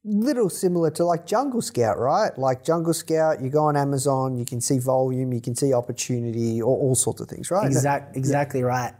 [0.03, 2.37] little similar to like Jungle Scout, right?
[2.39, 6.63] Like Jungle Scout, you go on Amazon, you can see volume, you can see opportunity,
[6.63, 7.67] or all sorts of things, right?
[7.67, 8.95] Exact, exactly right.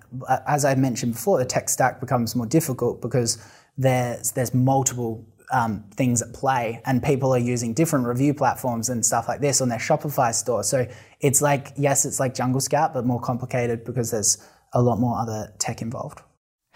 [0.47, 3.39] As I mentioned before, the tech stack becomes more difficult because
[3.79, 9.07] there's there's multiple um, things at play, and people are using different review platforms and
[9.07, 10.63] stuff like this on their Shopify store.
[10.65, 10.87] So
[11.21, 14.37] it's like yes, it's like Jungle Scout, but more complicated because there's
[14.75, 16.21] a lot more other tech involved.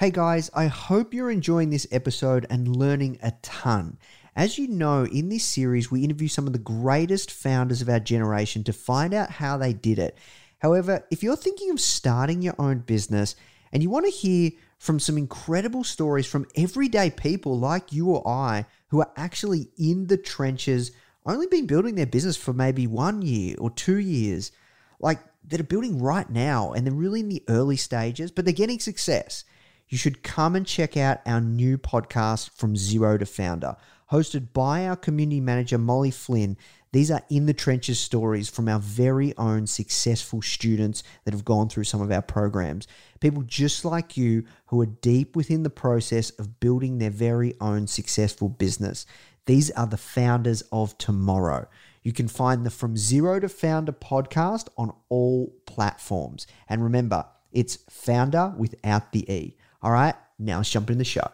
[0.00, 3.98] Hey guys, I hope you're enjoying this episode and learning a ton.
[4.34, 8.00] As you know, in this series, we interview some of the greatest founders of our
[8.00, 10.16] generation to find out how they did it.
[10.60, 13.36] However, if you're thinking of starting your own business
[13.74, 18.26] and you want to hear from some incredible stories from everyday people like you or
[18.26, 20.92] I who are actually in the trenches,
[21.26, 24.50] only been building their business for maybe one year or two years,
[24.98, 28.54] like that are building right now and they're really in the early stages, but they're
[28.54, 29.44] getting success.
[29.90, 33.76] You should come and check out our new podcast, From Zero to Foundr
[34.10, 36.56] hosted by our community manager, Molly Flynn.
[36.92, 41.68] These are in the trenches stories from our very own successful students that have gone
[41.68, 42.88] through some of our programs.
[43.20, 47.86] People just like you who are deep within the process of building their very own
[47.86, 49.06] successful business.
[49.46, 51.68] These are the founders of tomorrow.
[52.02, 56.48] You can find the From Zero to Foundr podcast on all platforms.
[56.68, 59.56] And remember, it's founder without the E.
[59.82, 61.26] All right, now let's jump in the show.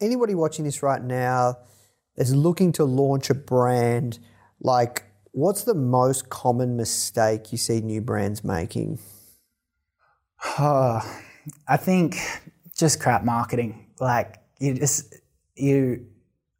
[0.00, 1.56] Anybody watching this right now,
[2.18, 4.18] is looking to launch a brand,
[4.60, 8.98] like what's the most common mistake you see new brands making?
[10.58, 11.00] Uh,
[11.66, 12.16] I think
[12.76, 13.86] just crap marketing.
[14.00, 15.14] Like you just
[15.54, 16.06] you,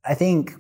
[0.04, 0.54] I think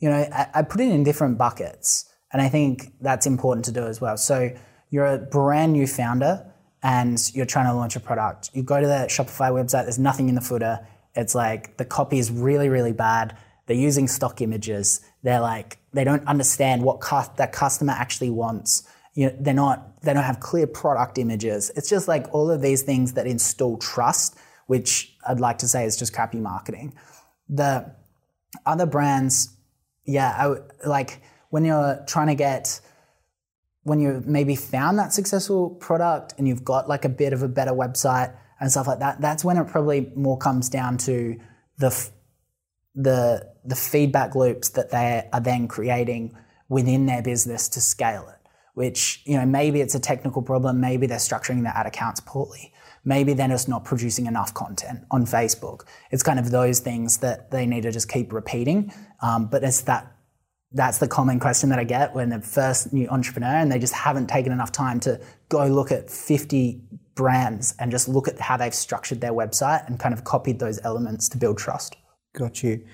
[0.00, 3.72] you know I, I put it in different buckets, and I think that's important to
[3.72, 4.16] do as well.
[4.16, 4.50] So
[4.90, 6.47] you're a brand new founder
[6.82, 8.50] and you're trying to launch a product.
[8.54, 9.84] You go to the Shopify website.
[9.84, 10.86] There's nothing in the footer.
[11.14, 13.36] It's like the copy is really really bad
[13.68, 15.02] they're using stock images.
[15.22, 18.88] They're like they don't understand what cu- that customer actually wants.
[19.14, 21.70] You know, they're not they don't have clear product images.
[21.76, 24.36] It's just like all of these things that install trust,
[24.66, 26.94] which I'd like to say is just crappy marketing.
[27.50, 27.94] The
[28.64, 29.54] other brands,
[30.06, 32.80] yeah, I, like when you're trying to get
[33.88, 37.48] when you maybe found that successful product and you've got like a bit of a
[37.48, 41.38] better website and stuff like that, that's when it probably more comes down to
[41.78, 42.10] the
[42.94, 46.36] the the feedback loops that they are then creating
[46.68, 48.48] within their business to scale it.
[48.74, 52.72] Which you know maybe it's a technical problem, maybe they're structuring their ad accounts poorly,
[53.04, 55.82] maybe they're just not producing enough content on Facebook.
[56.10, 58.92] It's kind of those things that they need to just keep repeating.
[59.20, 60.12] Um, but it's that
[60.72, 63.94] that's the common question that I get when the first new entrepreneur and they just
[63.94, 66.82] haven't taken enough time to go look at 50
[67.14, 70.78] brands and just look at how they've structured their website and kind of copied those
[70.84, 71.96] elements to build trust.
[72.34, 72.84] Got you.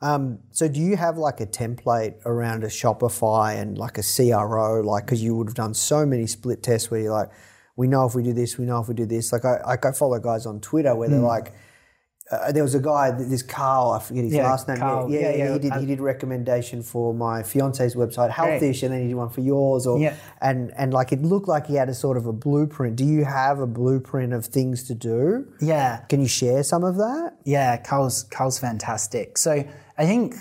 [0.00, 4.80] Um, so do you have like a template around a Shopify and like a CRO,
[4.80, 7.30] like because you would have done so many split tests where you're like,
[7.76, 9.32] we know if we do this, we know if we do this.
[9.32, 11.26] Like I, like I follow guys on Twitter where they're mm.
[11.26, 11.52] like,
[12.30, 14.78] uh, there was a guy, this Carl, I forget his yeah, last name.
[14.78, 15.72] Carl, yeah, yeah, yeah, he did.
[15.74, 19.86] he did recommendation for my fiance's website, Healthish, and then he did one for yours.
[19.86, 20.14] Or yeah.
[20.42, 22.96] and and like it looked like he had a sort of a blueprint.
[22.96, 25.46] Do you have a blueprint of things to do?
[25.60, 25.98] Yeah.
[26.08, 27.36] Can you share some of that?
[27.44, 29.38] Yeah, Carl's Carl's fantastic.
[29.38, 29.64] So
[29.96, 30.34] I think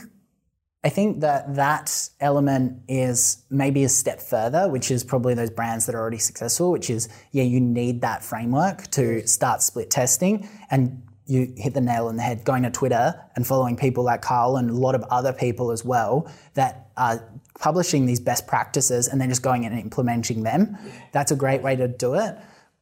[0.84, 5.86] I think that that element is maybe a step further, which is probably those brands
[5.86, 10.48] that are already successful, which is, yeah, you need that framework to start split testing
[10.70, 14.22] and you hit the nail on the head going to Twitter and following people like
[14.22, 17.24] Carl and a lot of other people as well that are
[17.60, 20.78] publishing these best practices and then just going and implementing them.
[21.12, 22.38] That's a great way to do it.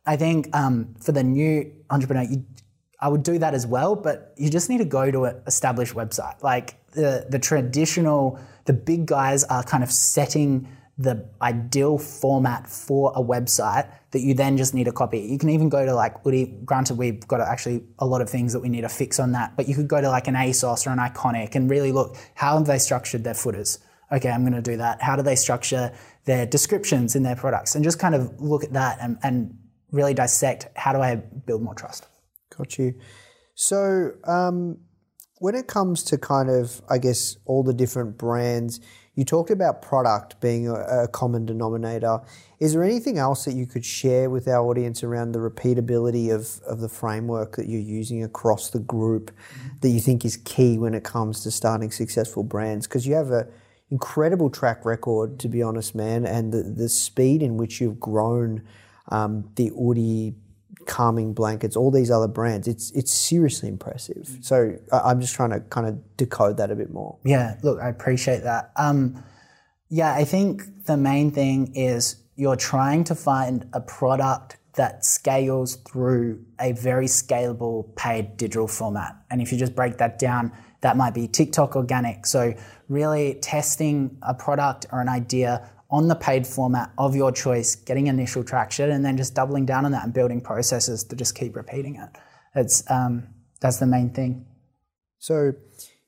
[0.05, 2.45] I think um, for the new entrepreneur, you,
[2.99, 5.95] I would do that as well, but you just need to go to an established
[5.95, 6.41] website.
[6.43, 13.11] Like the, the traditional, the big guys are kind of setting the ideal format for
[13.15, 15.19] a website that you then just need to copy.
[15.19, 16.23] You can even go to like,
[16.63, 19.57] granted, we've got actually a lot of things that we need to fix on that,
[19.57, 22.57] but you could go to like an ASOS or an Iconic and really look how
[22.57, 23.79] have they structured their footers.
[24.11, 25.01] Okay, I'm going to do that.
[25.01, 25.91] How do they structure
[26.23, 27.75] their descriptions in their products?
[27.75, 29.57] And just kind of look at that and, and
[29.91, 32.07] really dissect how do I build more trust.
[32.55, 32.93] Got you.
[33.55, 34.77] So, um,
[35.39, 38.79] when it comes to kind of, I guess, all the different brands,
[39.15, 42.19] you talked about product being a, a, common denominator.
[42.59, 46.61] Is there anything else that you could share with our audience around the repeatability of,
[46.67, 49.67] of the framework that you're using across the group mm-hmm.
[49.81, 52.87] that you think is key when it comes to starting successful brands?
[52.87, 53.47] Because you have a
[53.91, 58.63] incredible track record, to be honest, man, and the, the speed in which you've grown
[59.09, 60.33] um, the Oodie
[60.85, 62.67] calming blankets, all these other brands.
[62.67, 64.37] It's it's seriously impressive.
[64.41, 67.17] So I, I'm just trying to kind of decode that a bit more.
[67.23, 68.71] Yeah, look, I appreciate that.
[68.75, 69.23] Um,
[69.89, 75.75] yeah, I think the main thing is you're trying to find a product that scales
[75.77, 79.15] through a very scalable paid digital format.
[79.31, 82.25] And if you just break that down, that might be TikTok organic.
[82.25, 82.53] So,
[82.89, 88.07] really testing a product or an idea on the paid format of your choice, getting
[88.07, 91.55] initial traction, and then just doubling down on that and building processes to just keep
[91.55, 92.09] repeating it.
[92.55, 93.27] It's, um,
[93.61, 94.45] that's the main thing.
[95.19, 95.53] So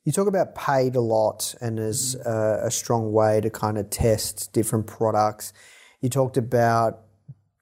[0.04, 3.90] you talk about paid a lot and as a, a strong way to kind of
[3.90, 5.54] test different products.
[6.02, 7.02] You talked about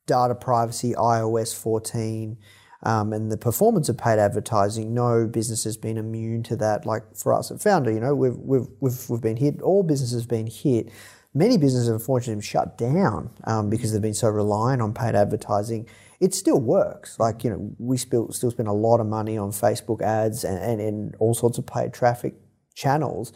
[0.06, 2.38] data privacy, iOS 14,
[2.84, 4.94] um, and the performance of paid advertising.
[4.94, 6.86] No business has been immune to that.
[6.86, 10.22] Like for us at Foundr, you know, we've, we've, we've, we've been hit, all businesses
[10.22, 10.92] have been hit.
[11.38, 15.86] Many businesses, unfortunately, have shut down um, because they've been so reliant on paid advertising.
[16.22, 17.20] It still works.
[17.20, 20.58] Like, you know, we still, still spend a lot of money on Facebook ads and,
[20.58, 22.36] and, and all sorts of paid traffic
[22.74, 23.34] channels.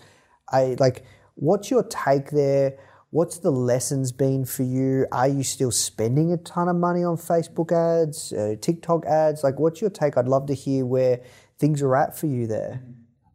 [0.50, 1.04] I like,
[1.36, 2.78] what's your take there?
[3.10, 5.06] What's the lessons been for you?
[5.12, 9.44] Are you still spending a ton of money on Facebook ads, uh, TikTok ads?
[9.44, 10.16] Like, what's your take?
[10.16, 11.20] I'd love to hear where
[11.58, 12.82] things are at for you there.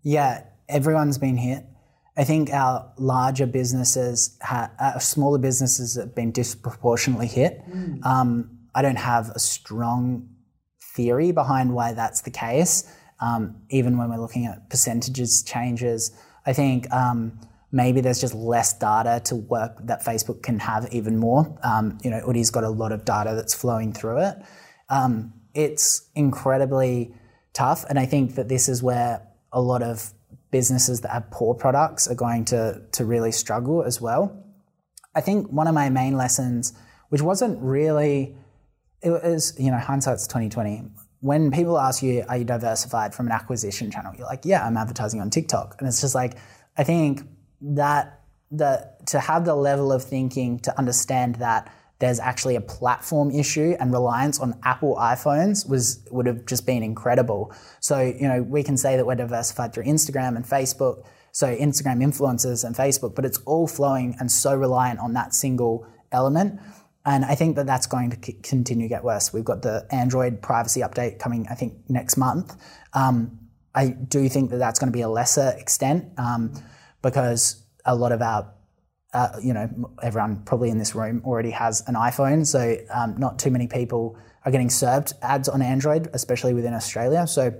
[0.03, 1.67] Yeah, everyone's been hit.
[2.17, 7.61] I think our larger businesses, ha- uh, smaller businesses have been disproportionately hit.
[8.05, 10.29] Um, I don't have a strong
[10.95, 12.85] theory behind why that's the case.
[13.21, 16.13] Um, even when we're looking at percentages changes,
[16.47, 17.41] I think um,
[17.73, 21.59] maybe there's just less data to work that Facebook can have even more.
[21.65, 24.37] Um, you know, Oodie's got a lot of data that's flowing through it.
[24.89, 27.13] Um, it's incredibly
[27.53, 30.13] tough, and I think that this is where a lot of
[30.55, 34.23] businesses that have poor products are going to to really struggle as well.
[35.13, 36.73] I think one of my main lessons,
[37.09, 38.37] which wasn't really,
[39.03, 40.77] it was you know hindsight's twenty twenty.
[41.19, 44.77] When people ask you, "Are you diversified from an acquisition channel?" You're like, "Yeah, I'm
[44.77, 46.37] advertising on TikTok," and it's just like
[46.77, 47.23] I think
[47.81, 48.21] that
[48.53, 48.73] the
[49.07, 51.69] to have the level of thinking to understand that
[51.99, 56.83] there's actually a platform issue and reliance on Apple iPhones was would have just been
[56.83, 57.53] incredible.
[57.81, 62.03] So, you know, we can say that we're diversified through Instagram and Facebook, so Instagram
[62.03, 66.61] influencers and Facebook, but it's all flowing and so reliant on that single element.
[67.07, 69.33] And I think that that's going to continue to get worse.
[69.33, 72.57] We've got the Android privacy update coming, I think, next month.
[72.95, 73.39] Um,
[73.75, 76.55] I do think that that's going to be a lesser extent um,
[77.03, 78.51] because a lot of our
[79.15, 79.71] uh, you know,
[80.03, 84.19] everyone probably in this room already has an iPhone, so um, not too many people
[84.45, 87.27] are getting served ads on Android, especially within Australia.
[87.27, 87.55] So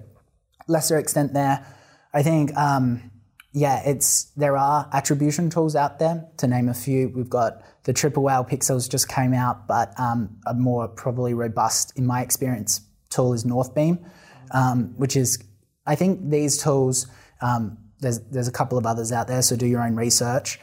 [0.67, 1.65] lesser extent there.
[2.13, 3.11] I think, um,
[3.53, 6.27] yeah, it's there are attribution tools out there.
[6.39, 10.37] To name a few, we've got the Triple Whale Pixels just came out, but um,
[10.47, 12.81] a more probably robust, in my experience,
[13.11, 14.05] tool is Northbeam,
[14.51, 15.43] um, which is
[15.87, 17.07] I think these tools.
[17.41, 20.59] Um, there's there's a couple of others out there, so do your own research.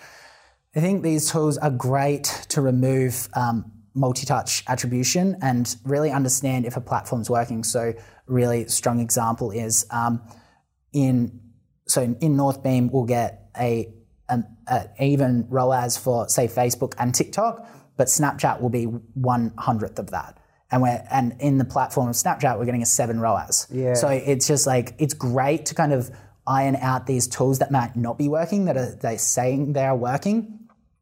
[0.76, 6.78] I think these tools are great to remove um, multi-touch attribution and really understand if
[6.78, 7.64] a platform's working.
[7.64, 7.94] So,
[8.26, 10.22] really strong example is um,
[10.94, 11.40] in
[11.88, 13.94] so in Northbeam we'll get a,
[14.30, 17.68] an a even ROAS for say Facebook and TikTok,
[17.98, 20.38] but Snapchat will be one hundredth of that.
[20.72, 23.68] And we're and in the platform of Snapchat we're getting a seven ROAS.
[23.70, 23.96] Yeah.
[23.96, 26.10] So it's just like it's great to kind of
[26.48, 29.96] iron out these tools that might not be working that are they saying they are
[29.96, 30.61] working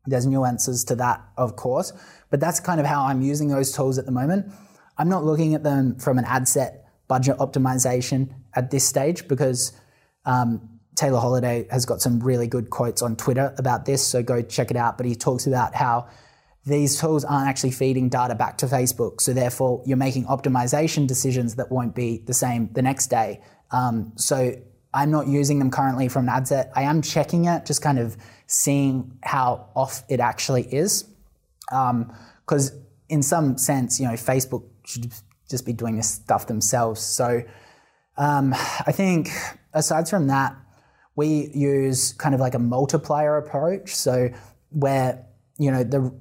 [0.09, 1.93] there's nuances to that, of course,
[2.29, 4.51] but that's kind of how I'm using those tools at the moment.
[4.97, 9.73] I'm not looking at them from an ad set budget optimization at this stage because
[10.25, 14.41] um, Taylor Holiday has got some really good quotes on Twitter about this, so go
[14.41, 14.97] check it out.
[14.97, 16.09] But he talks about how
[16.65, 21.55] these tools aren't actually feeding data back to Facebook, so therefore you're making optimization decisions
[21.55, 23.41] that won't be the same the next day.
[23.71, 24.53] Um, so
[24.93, 26.71] I'm not using them currently from an ad set.
[26.75, 28.17] I am checking it, just kind of
[28.47, 31.05] seeing how off it actually is.
[31.69, 32.77] Because um,
[33.07, 35.11] in some sense, you know, Facebook should
[35.49, 37.01] just be doing this stuff themselves.
[37.01, 37.43] So
[38.17, 39.29] um, I think
[39.73, 40.55] aside from that,
[41.15, 43.95] we use kind of like a multiplier approach.
[43.95, 44.29] So
[44.69, 45.25] where,
[45.57, 46.13] you know, the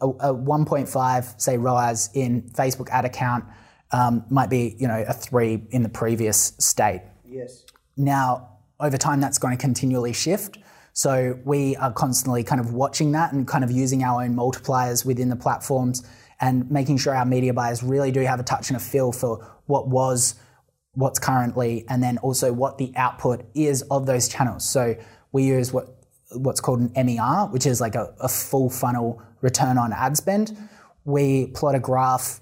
[0.00, 3.44] a, a 1.5, say, ROAS in Facebook ad account
[3.92, 7.02] um, might be, you know, a three in the previous state.
[7.24, 7.64] Yes.
[7.96, 10.58] Now, over time, that's going to continually shift.
[10.92, 15.04] So we are constantly kind of watching that and kind of using our own multipliers
[15.04, 16.06] within the platforms
[16.40, 19.58] and making sure our media buyers really do have a touch and a feel for
[19.66, 20.34] what was,
[20.92, 24.68] what's currently, and then also what the output is of those channels.
[24.68, 24.96] So
[25.30, 25.98] we use what
[26.34, 30.56] what's called an MER, which is like a, a full funnel return on ad spend.
[31.04, 32.40] We plot a graph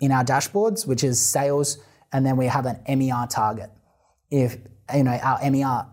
[0.00, 1.78] in our dashboards, which is sales,
[2.12, 3.70] and then we have an MER target.
[4.30, 4.58] If
[4.94, 5.86] you know our MER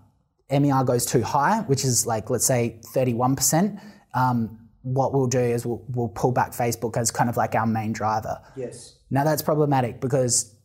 [0.51, 3.81] MER goes too high, which is like let's say 31%,
[4.13, 7.67] um, what we'll do is we'll, we'll pull back Facebook as kind of like our
[7.67, 8.41] main driver.
[8.55, 8.97] Yes.
[9.09, 10.55] Now that's problematic because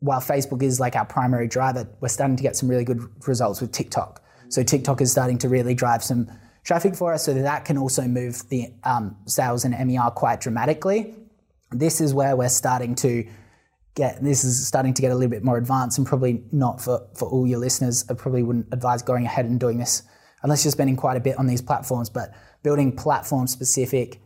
[0.00, 3.60] while Facebook is like our primary driver, we're starting to get some really good results
[3.60, 4.22] with TikTok.
[4.48, 6.28] So TikTok is starting to really drive some
[6.64, 10.40] traffic for us, so that, that can also move the um, sales and MER quite
[10.40, 11.14] dramatically.
[11.70, 13.28] This is where we're starting to
[13.94, 14.22] get.
[14.22, 17.28] This is starting to get a little bit more advanced, and probably not for for
[17.28, 18.04] all your listeners.
[18.10, 20.02] I probably wouldn't advise going ahead and doing this
[20.42, 22.10] unless you're spending quite a bit on these platforms.
[22.10, 22.32] But
[22.62, 24.20] building platform specific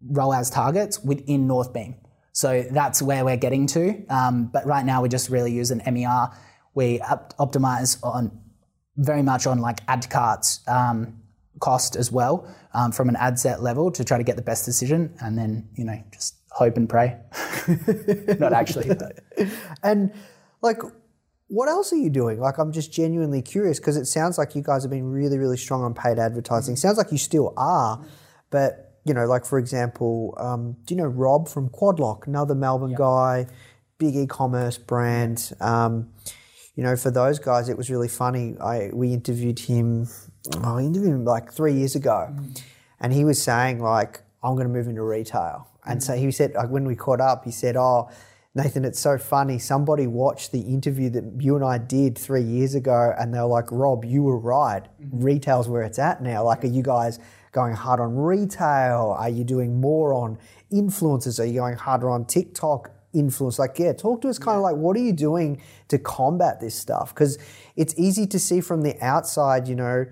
[0.00, 1.96] ROAS targets within Northbeam.
[2.32, 4.06] So that's where we're getting to.
[4.08, 6.30] Um, but right now, we just really use an MER.
[6.74, 8.40] We op- optimize on
[8.96, 11.20] very much on like ad carts um,
[11.60, 14.64] cost as well um, from an ad set level to try to get the best
[14.64, 17.16] decision, and then you know just hope and pray.
[18.38, 18.90] Not actually,
[19.82, 20.12] And
[20.60, 20.82] like,
[21.46, 22.40] what else are you doing?
[22.40, 25.56] Like, I'm just genuinely curious because it sounds like you guys have been really, really
[25.56, 26.76] strong on paid advertising.
[26.76, 28.04] sounds like you still are,
[28.50, 32.54] but you know, like for example, um, do you know Rob from Quad Lock, another
[32.54, 33.46] Melbourne guy,
[33.96, 35.52] big e-commerce brand?
[35.60, 36.10] Um,
[36.74, 38.56] you know, for those guys, it was really funny.
[38.60, 40.08] I we interviewed him.
[40.56, 42.36] Oh, I interviewed him like three years ago,
[43.00, 46.18] and he was saying like, "I'm going to move into retail." And so mm.
[46.18, 48.10] he said, like when we caught up, he said, "Oh,
[48.54, 49.58] Nathan, it's so funny.
[49.58, 53.70] Somebody watched the interview that you and I did three years ago, and they're like,
[53.70, 54.82] Rob, you were right.
[54.82, 55.22] Mm-hmm.
[55.22, 56.44] Retail's where it's at now.
[56.44, 57.20] Like, are you guys
[57.52, 59.14] going hard on retail?
[59.18, 60.38] Are you doing more on
[60.72, 61.38] influencers?
[61.38, 63.58] Are you going harder on TikTok influence?
[63.58, 66.74] Like, yeah, talk to us kind of like, what are you doing to combat this
[66.74, 67.14] stuff?
[67.14, 67.38] Because
[67.76, 70.06] it's easy to see from the outside, you know,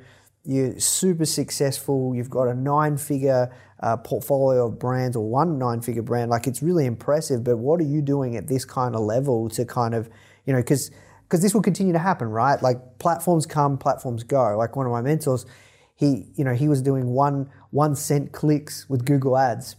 [0.47, 5.81] you're super successful, you've got a nine figure uh, portfolio of brands or one nine
[5.81, 6.31] figure brand.
[6.31, 7.45] Like, it's really impressive.
[7.45, 10.09] But what are you doing at this kind of level to kind of,
[10.45, 10.91] you know, because
[11.25, 12.63] because this will continue to happen, right?
[12.63, 14.57] Like platforms come, platforms go.
[14.57, 15.45] Like one of my mentors,
[15.97, 19.77] he, you know, he was doing one one cent clicks with Google Ads.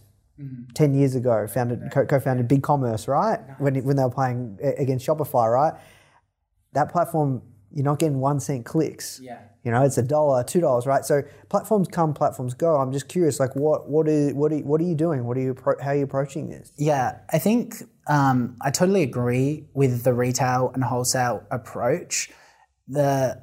[0.74, 3.40] 10 years ago, founded, co- co-founded BigCommerce, right?
[3.58, 5.74] When, when they were playing against Shopify, right?
[6.74, 7.42] That platform,
[7.72, 9.18] you're not getting one cent clicks.
[9.20, 9.40] Yeah.
[9.64, 11.04] You know, it's a dollar, two dollars, right?
[11.04, 12.76] So platforms come, platforms go.
[12.76, 15.24] I'm just curious, like, what, what is, what are, you- what are you doing?
[15.24, 16.72] What are you, how are you approaching this?
[16.76, 17.74] Yeah, I think
[18.08, 22.30] um, I totally agree with the retail and wholesale approach.
[22.86, 23.42] The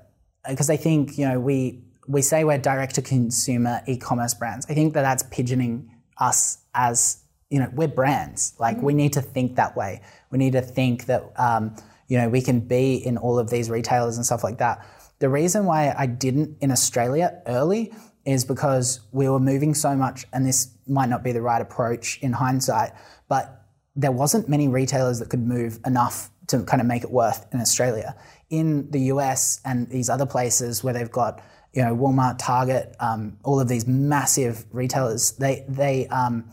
[0.50, 4.66] because I think you know we we say we're direct to consumer e-commerce brands.
[4.70, 7.18] I think that that's pigeoning us as
[7.50, 8.54] you know we're brands.
[8.60, 10.02] Like we need to think that way.
[10.32, 11.76] We need to think that um,
[12.08, 14.84] you know we can be in all of these retailers and stuff like that.
[15.20, 17.94] The reason why I didn't in Australia early
[18.26, 22.20] is because we were moving so much, and this might not be the right approach
[22.22, 22.92] in hindsight,
[23.28, 27.46] but there wasn't many retailers that could move enough to kind of make it worth
[27.54, 28.16] in Australia.
[28.50, 31.42] In the US and these other places where they've got
[31.74, 36.50] you know Walmart, Target, um, all of these massive retailers, they they um,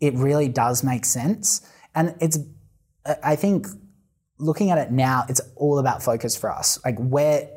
[0.00, 2.38] it really does make sense, and it's
[3.22, 3.66] I- think
[4.38, 6.78] looking at it now, it's all about focus for us.
[6.84, 7.48] Like where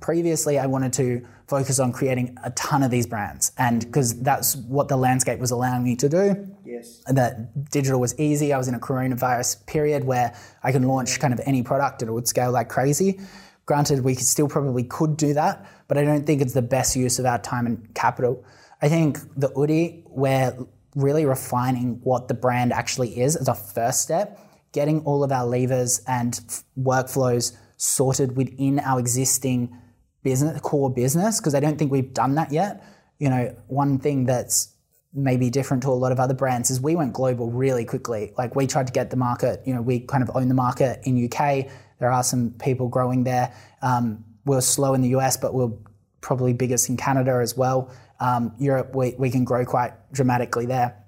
[0.00, 4.56] previously I wanted to focus on creating a ton of these brands, and because that's
[4.56, 6.56] what the landscape was allowing me to do.
[6.64, 7.02] Yes.
[7.06, 8.52] And that digital was easy.
[8.52, 12.08] I was in a coronavirus period where I can launch kind of any product and
[12.08, 13.20] it would scale like crazy.
[13.64, 17.18] Granted, we still probably could do that, but I don't think it's the best use
[17.18, 18.44] of our time and capital.
[18.82, 20.56] I think the Oodie, we're
[20.94, 24.40] really refining what the brand actually is as a first step,
[24.72, 29.76] getting all of our levers and f- workflows sorted within our existing
[30.22, 32.84] business core business because I don't think we've done that yet.
[33.18, 34.72] You know, one thing that's
[35.14, 38.32] maybe different to a lot of other brands is we went global really quickly.
[38.36, 41.00] Like we tried to get the market, you know, we kind of own the market
[41.04, 41.68] in UK.
[41.98, 43.54] There are some people growing there.
[43.82, 45.72] Um, we're slow in the US, but we're
[46.20, 47.90] probably biggest in Canada as well.
[48.20, 51.02] Um, Europe, we, we can grow quite dramatically there.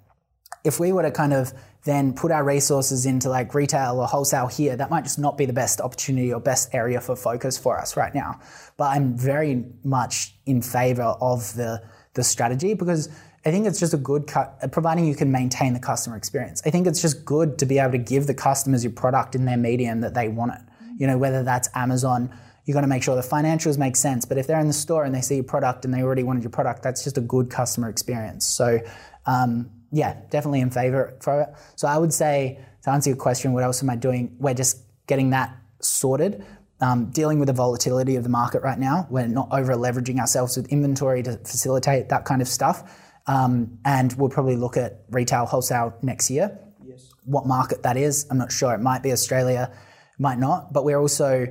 [0.65, 1.53] If we were to kind of
[1.85, 5.47] then put our resources into like retail or wholesale here, that might just not be
[5.47, 8.41] the best opportunity or best area for focus for us right now.
[8.77, 11.83] But I'm very much in favor of the
[12.15, 13.09] the strategy because
[13.47, 16.61] I think it's just a good cut, providing you can maintain the customer experience.
[16.67, 19.45] I think it's just good to be able to give the customers your product in
[19.45, 20.61] their medium that they want it.
[20.99, 22.31] You know, whether that's Amazon,
[22.65, 24.25] you got to make sure the financials make sense.
[24.25, 26.43] But if they're in the store and they see your product and they already wanted
[26.43, 28.45] your product, that's just a good customer experience.
[28.45, 28.81] So,
[29.25, 31.49] um, yeah, definitely in favor for it.
[31.77, 34.37] So I would say to answer your question, what else am I doing?
[34.39, 36.45] We're just getting that sorted.
[36.81, 39.07] um, dealing with the volatility of the market right now.
[39.11, 43.05] We're not over leveraging ourselves with inventory to facilitate that kind of stuff.
[43.27, 46.59] Um, and we'll probably look at retail wholesale next year.
[46.87, 47.11] Yes.
[47.25, 48.75] What market that is, I'm not sure.
[48.75, 49.73] It might be Australia,
[50.19, 50.73] might not.
[50.73, 51.47] But we're also,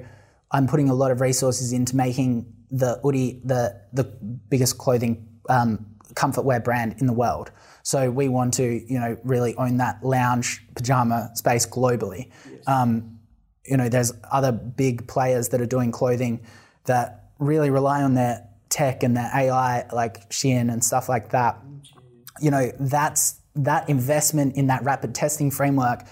[0.52, 5.86] I'm putting a lot of resources into making the Oodie the the biggest clothing um,
[6.18, 7.52] comfort wear brand in the world.
[7.84, 12.32] So we want to, you know, really own that lounge pajama space globally.
[12.52, 12.68] Yes.
[12.68, 13.20] Um,
[13.64, 16.42] you know, there's other big players that are doing clothing
[16.86, 21.60] that really rely on their tech and their AI, like Shein and stuff like that.
[22.42, 26.04] You know, that's that investment in that rapid testing framework.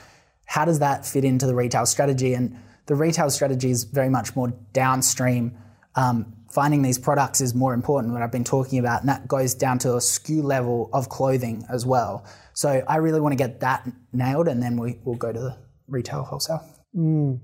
[0.45, 2.33] How does that fit into the retail strategy?
[2.33, 5.57] And the retail strategy is very much more downstream.
[5.95, 9.53] Um, finding these products is more important, what I've been talking about, and that goes
[9.53, 12.25] down to a SKU level of clothing as well.
[12.53, 15.57] So I really want to get that nailed, and then we, will go to the
[15.89, 16.63] retail wholesale.
[16.95, 17.41] Mm.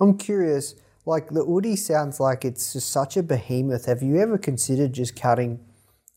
[0.00, 0.74] I'm curious,
[1.06, 3.86] like the Oodie sounds like it's just such a behemoth.
[3.86, 5.60] Have you ever considered just cutting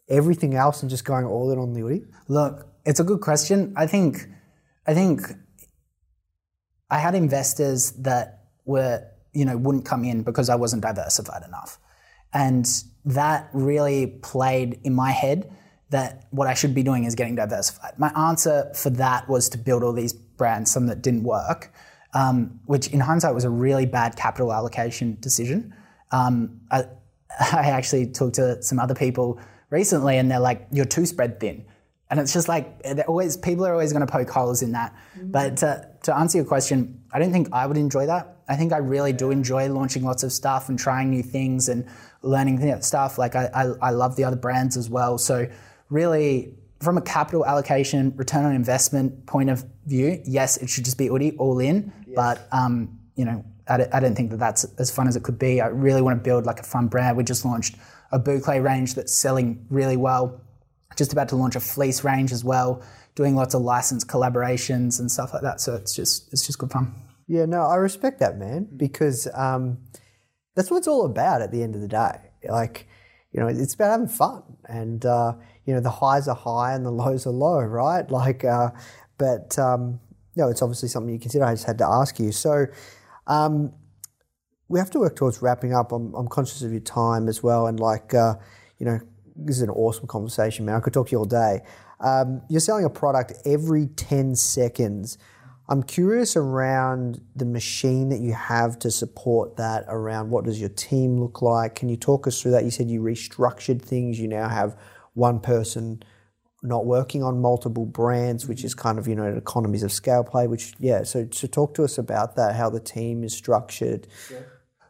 [0.09, 2.05] everything else and just going all in on the Oodie?
[2.27, 3.73] Look, it's a good question.
[3.77, 4.27] I think,
[4.87, 5.21] I think
[6.89, 11.77] I had investors that were, you know, wouldn't come in because I wasn't diversified enough.
[12.33, 12.67] And
[13.05, 15.51] that really played in my head
[15.89, 17.93] that what I should be doing is getting diversified.
[17.97, 21.71] My answer for that was to build all these brands, some that didn't work,
[22.13, 25.73] um, which in hindsight was a really bad capital allocation decision.
[26.11, 26.85] Um, I,
[27.39, 31.65] I actually talked to some other people recently and they're like, you're too spread thin.
[32.09, 32.67] And it's just like,
[33.07, 34.95] always people are always going to poke holes in that.
[35.17, 35.31] Mm-hmm.
[35.31, 38.37] But to, to answer your question, I don't think I would enjoy that.
[38.47, 41.87] I think I really do enjoy launching lots of stuff and trying new things and
[42.23, 43.17] learning stuff.
[43.17, 45.17] Like I, I, I love the other brands as well.
[45.17, 45.47] So
[45.89, 50.97] really, from a capital allocation, return on investment point of view, yes, it should just
[50.97, 51.93] be Oodie all in.
[52.07, 52.15] Yes.
[52.15, 55.39] But um, you know, I, I don't think that that's as fun as it could
[55.39, 55.61] be.
[55.61, 57.15] I really want to build like a fun brand.
[57.17, 57.75] We just launched
[58.11, 60.41] a boucle range that's selling really well.
[60.97, 62.83] Just about to launch a fleece range as well.
[63.15, 65.61] Doing lots of license collaborations and stuff like that.
[65.61, 66.93] So it's just it's just good fun.
[67.27, 69.77] Yeah, no, I respect that, man, because um,
[70.55, 72.17] that's what it's all about at the end of the day.
[72.47, 72.87] Like,
[73.31, 75.33] you know, it's about having fun, and uh,
[75.65, 78.09] you know, the highs are high and the lows are low, right?
[78.11, 78.69] Like, uh,
[79.17, 79.99] but um,
[80.35, 81.45] know, it's obviously something you consider.
[81.45, 82.31] I just had to ask you.
[82.31, 82.65] So,
[83.27, 83.73] um,
[84.67, 85.91] we have to work towards wrapping up.
[85.91, 88.35] I'm, I'm conscious of your time as well, and like, uh,
[88.79, 88.99] you know,
[89.35, 90.75] this is an awesome conversation, man.
[90.75, 91.61] I could talk to you all day.
[91.99, 95.17] Um, you're selling a product every 10 seconds.
[95.69, 100.69] I'm curious around the machine that you have to support that, around what does your
[100.69, 101.75] team look like?
[101.75, 102.65] Can you talk us through that?
[102.65, 104.19] You said you restructured things.
[104.19, 104.77] You now have
[105.13, 106.03] one person
[106.63, 110.47] not working on multiple brands, which is kind of, you know, economies of scale play,
[110.47, 111.03] which, yeah.
[111.03, 114.07] So, so talk to us about that, how the team is structured.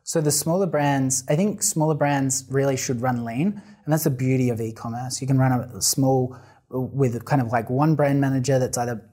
[0.03, 3.61] So the smaller brands, I think smaller brands really should run lean.
[3.85, 5.21] And that's the beauty of e-commerce.
[5.21, 6.37] You can run a small
[6.69, 9.07] with kind of like one brand manager that's either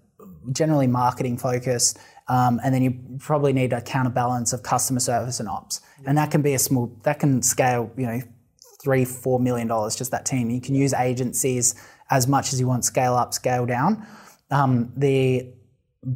[0.52, 5.48] generally marketing focused, um, and then you probably need a counterbalance of customer service and
[5.48, 8.20] ops, and that can be a small that can scale you know
[8.82, 10.50] three four million dollars just that team.
[10.50, 11.74] You can use agencies
[12.10, 14.06] as much as you want, scale up, scale down.
[14.50, 15.52] Um, the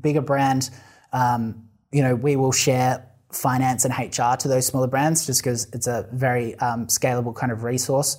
[0.01, 0.71] bigger brand,
[1.13, 5.69] um, you know, we will share finance and HR to those smaller brands just because
[5.73, 8.17] it's a very um, scalable kind of resource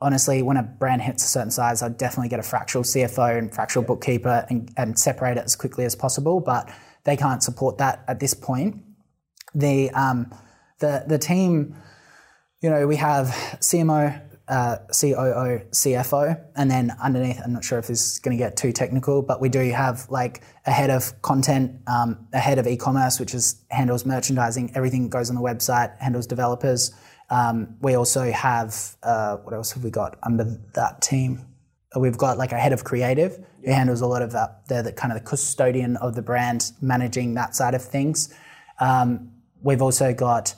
[0.00, 3.54] honestly, when a brand hits a certain size, I'd definitely get a fractional CFO and
[3.54, 6.40] fractional bookkeeper and, and, separate it as quickly as possible.
[6.40, 6.70] But
[7.04, 8.82] they can't support that at this point.
[9.54, 10.34] The um,
[10.80, 11.76] the the team,
[12.60, 13.28] you know, we have
[13.60, 18.42] CMO, uh, COO, CFO, and then underneath, I'm not sure if this is going to
[18.42, 22.58] get too technical, but we do have like a head of content, um, a head
[22.58, 26.92] of e-commerce, which is handles merchandising, everything that goes on the website, handles developers.
[27.30, 30.44] Um, we also have uh, what else have we got under
[30.74, 31.46] that team?
[31.94, 34.66] Uh, we've got like a head of creative who handles a lot of that.
[34.68, 38.34] They're the kind of the custodian of the brand, managing that side of things.
[38.80, 39.30] Um,
[39.62, 40.54] we've also got,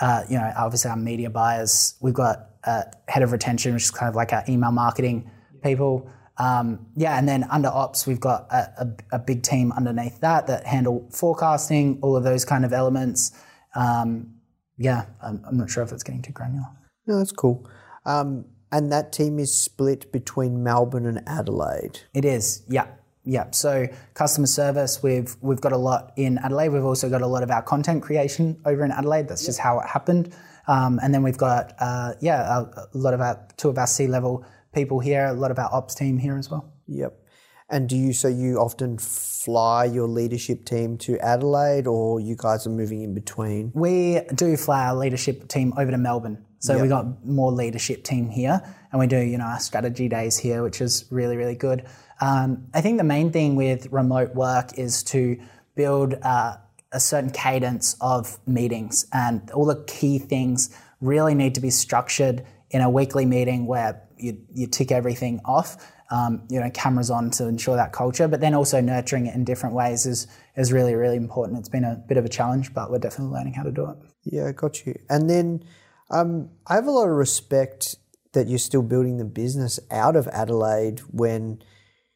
[0.00, 1.94] uh, you know, obviously our media buyers.
[2.00, 5.30] We've got a head of retention, which is kind of like our email marketing
[5.62, 6.10] people.
[6.38, 10.46] Um, yeah, and then under ops, we've got a, a, a, big team underneath that
[10.46, 13.32] that handle forecasting, all of those kind of elements.
[13.74, 14.39] Um,
[14.80, 16.66] yeah, I'm, I'm, not sure if it's getting too granular.
[17.06, 17.68] No, that's cool.
[18.06, 22.00] Um, and that team is split between Melbourne and Adelaide.
[22.14, 22.86] It is, yeah.
[23.22, 26.70] Yeah, so customer service, we've we've got a lot in Adelaide.
[26.70, 29.28] We've also got a lot of our content creation over in Adelaide.
[29.28, 30.34] That's just how it happened.
[30.66, 33.86] Um, and then we've got uh, yeah a, a, lot of our two of our
[33.86, 36.72] C level people here, a lot of our ops team here as well.
[36.86, 37.19] Yep.
[37.70, 42.66] And do you so you often fly your leadership team to Adelaide, or you guys
[42.66, 43.70] are moving in between?
[43.74, 46.44] We do fly our leadership team over to Melbourne.
[46.58, 46.82] So Yep.
[46.82, 48.60] we got more leadership team here,
[48.92, 51.86] and we do you know our strategy days here, which is really really good.
[52.20, 55.38] Um, I think the main thing with remote work is to
[55.74, 56.56] build uh,
[56.92, 60.68] a certain cadence of meetings, and all the key things
[61.00, 65.76] really need to be structured in a weekly meeting where you, you tick everything off.
[66.12, 69.44] Um, you know, cameras on to ensure that culture, but then also nurturing it in
[69.44, 71.58] different ways is is really really important.
[71.60, 73.96] It's been a bit of a challenge, but we're definitely learning how to do it.
[74.24, 74.98] Yeah, got you.
[75.08, 75.62] And then
[76.10, 77.94] um, I have a lot of respect
[78.32, 81.62] that you're still building the business out of Adelaide when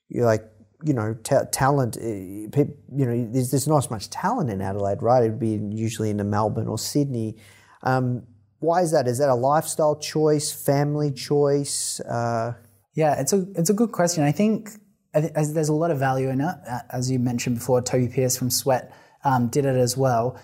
[0.09, 0.45] you're like,
[0.85, 1.97] you know, ta- talent.
[2.01, 5.23] eh, You know, there's, there's not as much talent in Adelaide, right?
[5.25, 7.37] It'd be usually in Melbourne or Sydney.
[7.83, 8.25] Um,
[8.59, 9.07] why is that?
[9.07, 12.01] Is that a lifestyle choice, family choice?
[12.01, 12.55] Uh,
[12.95, 14.25] Yeah, it's a it's a good question.
[14.25, 14.71] I think
[15.15, 16.55] I as there's a lot of value in it.
[16.91, 18.93] As you mentioned before, Tobi Pearce from Sweat
[19.25, 20.39] um, did it as well.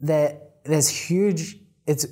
[0.00, 1.56] There, there's huge.
[1.86, 2.06] It's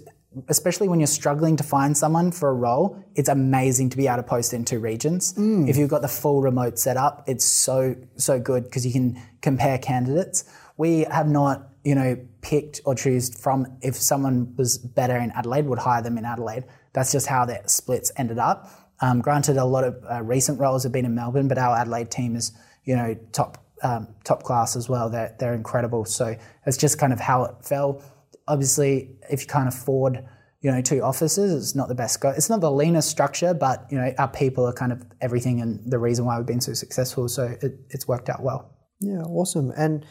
[0.49, 3.03] especially when you're struggling to find someone for a role.
[3.15, 5.35] It's amazing to be able to post in two regions.
[5.69, 9.79] If you've got the full remote setup, it's so so good because you can compare
[9.79, 10.45] candidates.
[10.77, 15.67] We have not, you know, picked or choose from if someone was better in Adelaide,
[15.67, 16.65] would hire them in Adelaide.
[16.95, 18.84] That's just how the splits ended up.
[19.05, 22.11] Um, granted, a lot of uh, recent roles have been in Melbourne, but our Adelaide
[22.11, 22.53] team is,
[22.85, 25.11] you know, top um, top class as well.
[25.11, 26.07] They're they're incredible.
[26.07, 26.35] So
[26.65, 28.03] it's just kind of how it fell.
[28.49, 30.25] Obviously, if you can't afford,
[30.63, 32.31] you know, two offices, it's not the best go.
[32.31, 35.81] It's not the leanest structure, but you know, our people are kind of everything and
[35.85, 37.29] the reason why we've been so successful.
[37.29, 38.75] So it, it's worked out well.
[39.01, 39.71] yeah, awesome.
[39.77, 40.07] And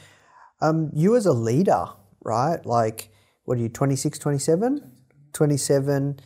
[0.62, 1.88] um, you as a leader,
[2.22, 2.64] right?
[2.64, 3.10] Like,
[3.46, 4.92] what are you, 26, 27?
[5.34, 6.20] 27.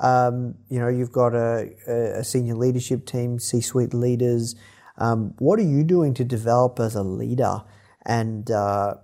[0.00, 4.56] Um, you know, you've got a, a senior leadership team, C suite leaders.
[4.98, 7.62] Um, what are you doing to develop as a leader?
[8.06, 8.94] And uh,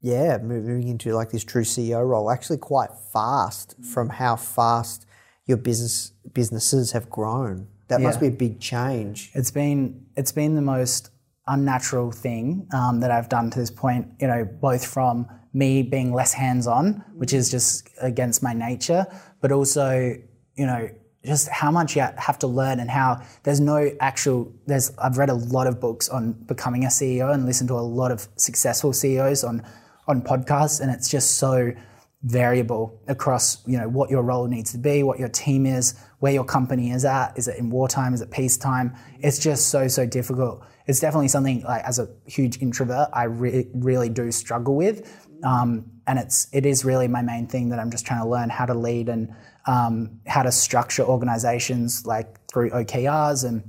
[0.00, 5.04] yeah, moving into like this true CEO role, actually quite fast from how fast
[5.46, 7.66] your business businesses have grown.
[7.88, 9.30] That must be a big change.
[9.34, 11.10] It's been it's been the most
[11.48, 14.06] unnatural thing um, that I've done to this point.
[14.20, 19.06] You know, both from me being less hands on, which is just against my nature,
[19.40, 20.16] but also
[20.54, 20.88] you know
[21.24, 25.28] just how much you have to learn and how there's no actual there's I've read
[25.28, 28.92] a lot of books on becoming a CEO and listened to a lot of successful
[28.92, 29.62] CEOs on
[30.08, 31.72] on podcasts and it's just so
[32.22, 36.32] variable across you know what your role needs to be what your team is where
[36.32, 37.36] your company is at.
[37.36, 38.12] Is it in wartime?
[38.12, 38.94] Is it peacetime?
[39.20, 40.62] It's just so so difficult.
[40.86, 45.84] It's definitely something like as a huge introvert i re- really do struggle with um,
[46.06, 48.66] and it's it is really my main thing that i'm just trying to learn how
[48.66, 49.32] to lead and
[49.66, 53.62] um, how to structure organizations like through okrs and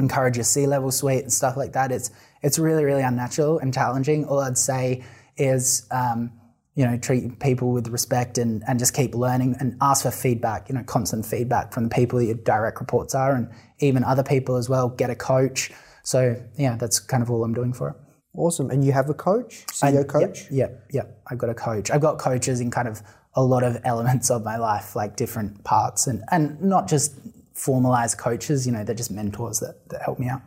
[0.00, 1.92] encourage your C level suite and stuff like that.
[1.92, 2.10] It's
[2.42, 4.24] it's really really unnatural and challenging.
[4.26, 5.04] All I'd say
[5.36, 6.32] is um,
[6.74, 10.68] you know treat people with respect and and just keep learning and ask for feedback.
[10.68, 13.50] You know, constant feedback from the people that your direct reports are and
[13.80, 14.88] even other people as well.
[14.88, 15.70] Get a coach.
[16.02, 17.96] So yeah, that's kind of all I'm doing for it.
[18.36, 18.70] Awesome.
[18.70, 20.50] And you have a coach, CEO coach?
[20.50, 21.22] Yep, yep, yep.
[21.28, 21.90] I've got a coach.
[21.90, 23.02] I've got coaches in kind of
[23.34, 27.14] a lot of elements of my life, like different parts, and and not just
[27.54, 28.66] formalized coaches.
[28.66, 30.42] You know, they're just mentors that, that help me out.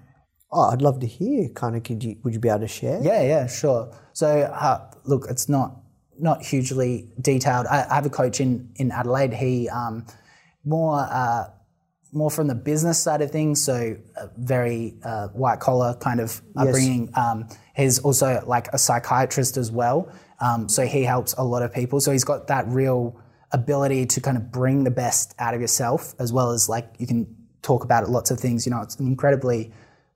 [0.52, 1.50] Oh, I'd love to hear.
[1.50, 3.00] Kind of, could you would you be able to share?
[3.02, 3.94] Yeah, yeah, sure.
[4.14, 5.78] So uh, look, it's not
[6.20, 7.68] not hugely detailed.
[7.68, 9.34] I, I have a coach in in Adelaide.
[9.34, 10.06] He um,
[10.66, 11.46] more uh,
[12.12, 13.64] more from the business side of things.
[13.64, 17.10] So uh, very uh, white collar kind of upbringing.
[17.16, 20.12] Um, he's also like a psychiatrist as well.
[20.40, 22.00] Um, so he helps a lot of people.
[22.00, 23.20] So he's got that real
[23.52, 27.08] ability to kind of bring the best out of yourself, as well as like you
[27.08, 28.66] can talk about lots of things.
[28.66, 29.72] You know, it's an incredibly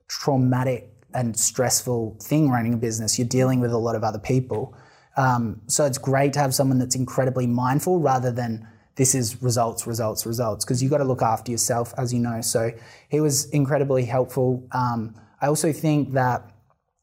[0.07, 3.17] traumatic and stressful thing running a business.
[3.17, 4.75] You're dealing with a lot of other people.
[5.17, 9.87] Um, so it's great to have someone that's incredibly mindful rather than this is results,
[9.87, 12.41] results, results, because you've got to look after yourself, as you know.
[12.41, 12.71] So
[13.09, 14.67] he was incredibly helpful.
[14.71, 16.51] Um, I also think that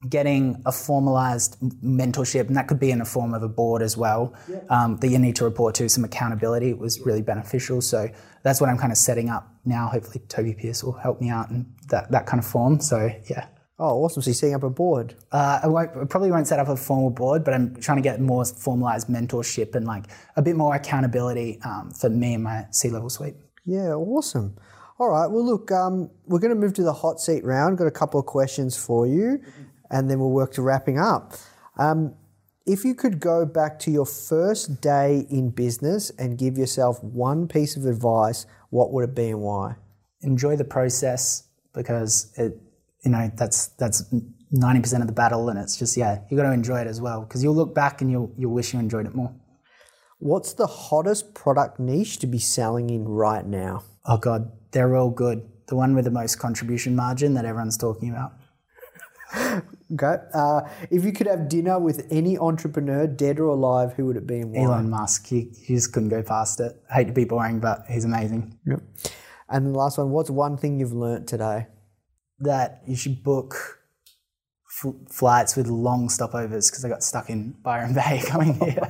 [0.09, 3.97] getting a formalized mentorship, and that could be in the form of a board as
[3.97, 4.33] well,
[4.69, 7.81] um, that you need to report to, some accountability was really beneficial.
[7.81, 8.09] So
[8.45, 9.89] that's what I'm kind of setting up now.
[9.89, 12.81] Hopefully, Tobi Pearce will help me out in that, that kind of form.
[12.81, 13.49] So, yeah.
[13.81, 14.23] Oh, awesome.
[14.23, 15.15] So you're setting up a board.
[15.31, 18.03] Uh, I, won't, I probably won't set up a formal board, but I'm trying to
[18.03, 20.07] get more formalized mentorship and like
[20.37, 23.37] a bit more accountability um, for me and my C level suite.
[23.65, 24.57] Yeah, awesome.
[24.99, 25.31] All right.
[25.31, 27.79] Well, look, um, we're going to move to the hot seat round.
[27.79, 29.41] Got a couple of questions for you,
[29.91, 31.35] and then we'll work to wrapping up.
[31.77, 32.17] Um,
[32.67, 37.47] if you could go back to your first day in business and give yourself one
[37.47, 39.77] piece of advice, what would it be and why?
[40.23, 42.61] Enjoy the process because it
[43.05, 44.05] you know that's that's
[44.51, 47.01] ninety percent of the battle, and it's just yeah, you got to enjoy it as
[47.01, 49.35] well because you'll look back and you'll you'll wish you enjoyed it more.
[50.19, 53.85] What's the hottest product niche to be selling in right now?
[54.05, 55.49] Oh god, they're all good.
[55.69, 58.33] The one with the most contribution margin that everyone's talking about.
[59.93, 60.17] Okay.
[60.35, 64.27] Uh, if you could have dinner with any entrepreneur, dead or alive, who would it
[64.27, 64.65] be and why?
[64.65, 66.77] Elon Musk, he, he just couldn't go past it.
[66.91, 68.59] I hate to be boring, but he's amazing.
[68.67, 68.83] Yep.
[69.49, 71.67] And the last one, what's one thing you've learnt today?
[72.41, 73.81] That you should book
[74.85, 78.81] f- flights with long stopovers because I got stuck in Byron Bay coming here.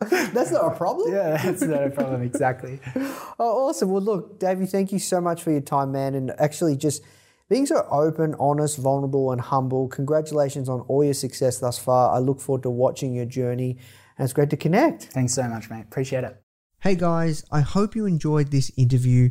[0.32, 1.12] That's not a problem.
[1.12, 2.78] yeah, that's not a problem, exactly.
[3.38, 3.90] Oh, awesome.
[3.90, 6.14] Well, look, Davie, thank you so much for your time, man.
[6.14, 7.02] And actually, just
[7.48, 9.88] being so open, honest, vulnerable, and humble.
[9.88, 12.14] Congratulations on all your success thus far.
[12.14, 13.78] I look forward to watching your journey,
[14.18, 15.04] and it's great to connect.
[15.04, 15.84] Thanks so much, mate.
[15.88, 16.36] Appreciate it.
[16.80, 19.30] Hey guys, I hope you enjoyed this interview.